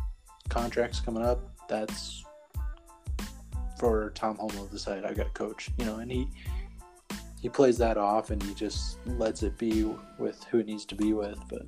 [0.48, 1.40] contracts coming up.
[1.68, 2.24] That's
[3.78, 5.04] for Tom Holmoe to decide.
[5.04, 6.28] I got a coach, you know, and he
[7.40, 9.84] he plays that off and he just lets it be
[10.18, 11.38] with who it needs to be with.
[11.48, 11.62] But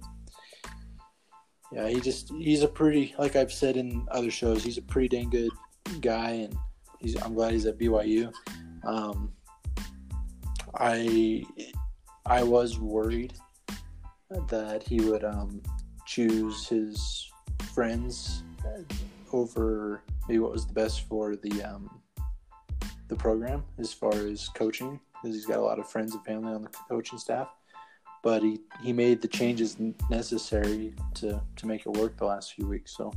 [1.72, 5.08] yeah, he just he's a pretty like I've said in other shows, he's a pretty
[5.08, 5.50] dang good
[6.00, 6.56] guy, and
[7.00, 8.32] he's I'm glad he's at BYU.
[8.84, 9.32] Um,
[10.76, 11.44] I
[12.26, 13.34] I was worried
[14.48, 15.62] that he would um,
[16.06, 17.30] choose his
[17.74, 18.42] friends
[19.32, 21.90] over maybe what was the best for the um,
[23.08, 26.52] the program as far as coaching because he's got a lot of friends and family
[26.52, 27.48] on the coaching staff.
[28.22, 29.76] But he, he made the changes
[30.08, 32.96] necessary to, to make it work the last few weeks.
[32.96, 33.12] So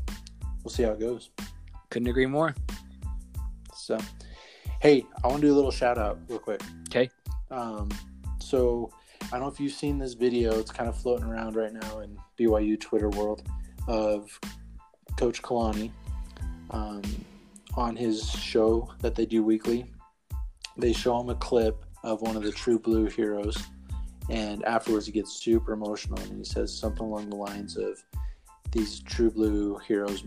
[0.64, 1.30] we'll see how it goes.
[1.89, 2.53] Couldn't agree more.
[3.74, 3.97] So,
[4.82, 6.62] hey, I want to do a little shout out real quick.
[6.89, 7.10] Okay.
[7.51, 7.88] Um,
[8.48, 8.91] so
[9.24, 10.58] I don't know if you've seen this video.
[10.60, 13.43] It's kind of floating around right now in BYU Twitter world
[13.88, 14.39] of
[15.18, 15.91] Coach Kalani
[16.72, 17.02] um,
[17.76, 19.91] on his show that they do weekly.
[20.78, 23.58] They show him a clip of one of the True Blue heroes,
[24.30, 28.02] and afterwards he gets super emotional and he says something along the lines of,
[28.72, 30.24] "These True Blue heroes,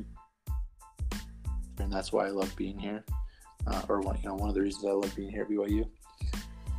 [1.79, 3.05] and that's why I love being here."
[3.67, 5.89] uh, or one, you know, one of the reasons I love being here at BYU.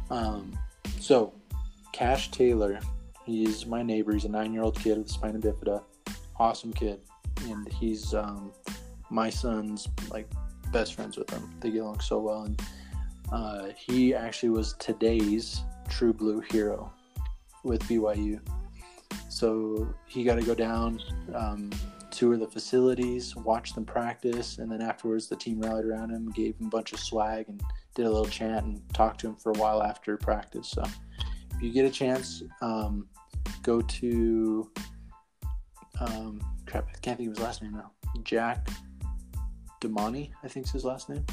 [0.09, 0.57] Um,
[1.01, 1.33] so,
[1.93, 2.79] Cash Taylor,
[3.25, 4.13] he's my neighbor.
[4.13, 5.83] He's a nine-year-old kid with spina bifida,
[6.37, 6.99] awesome kid,
[7.43, 8.53] and he's um,
[9.09, 10.29] my son's like
[10.71, 11.53] best friends with him.
[11.59, 12.61] They get along so well, and
[13.31, 16.91] uh, he actually was today's True Blue hero
[17.63, 18.39] with BYU.
[19.29, 21.01] So he got to go down.
[21.33, 21.71] Um,
[22.11, 26.55] tour the facilities, watch them practice, and then afterwards the team rallied around him, gave
[26.57, 27.61] him a bunch of swag, and
[27.95, 30.69] did a little chant and talked to him for a while after practice.
[30.69, 30.83] So
[31.55, 33.07] if you get a chance, um,
[33.63, 34.71] go to
[35.99, 37.91] um, crap, I can't think of his last name now.
[38.23, 38.67] Jack
[39.81, 41.25] Damani, I think is his last name.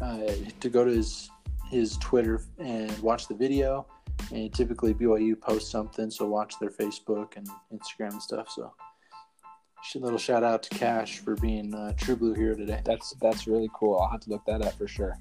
[0.00, 1.30] Uh, to go to his
[1.70, 3.86] his Twitter and watch the video.
[4.32, 8.50] And typically BYU posts something, so watch their Facebook and Instagram and stuff.
[8.50, 8.72] So
[9.94, 12.80] a little shout out to Cash for being uh, True Blue here today.
[12.84, 13.98] That's that's really cool.
[13.98, 15.18] I'll have to look that up for sure.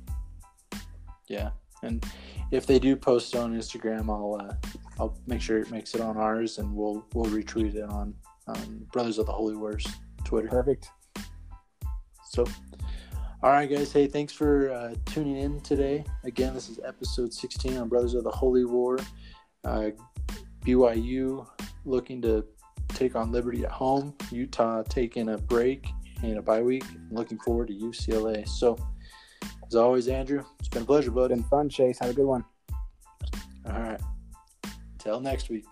[1.29, 1.51] Yeah,
[1.83, 2.03] and
[2.51, 4.55] if they do post on Instagram, I'll uh,
[4.99, 8.13] I'll make sure it makes it on ours, and we'll we'll retweet it on
[8.47, 9.85] um, Brothers of the Holy Wars
[10.23, 10.47] Twitter.
[10.47, 10.89] Perfect.
[12.31, 12.45] So,
[13.41, 13.93] all right, guys.
[13.93, 16.03] Hey, thanks for uh, tuning in today.
[16.23, 18.99] Again, this is episode 16 on Brothers of the Holy War.
[19.63, 19.89] Uh,
[20.65, 21.47] BYU
[21.85, 22.45] looking to
[22.89, 24.13] take on Liberty at home.
[24.31, 25.87] Utah taking a break
[26.23, 26.85] and a bye week.
[27.11, 28.47] Looking forward to UCLA.
[28.47, 28.77] So,
[29.69, 31.29] as always, Andrew, it's been a pleasure, bud.
[31.29, 31.99] Been fun, Chase.
[31.99, 32.43] Have a good one.
[33.67, 34.01] All right.
[34.97, 35.65] Till next week.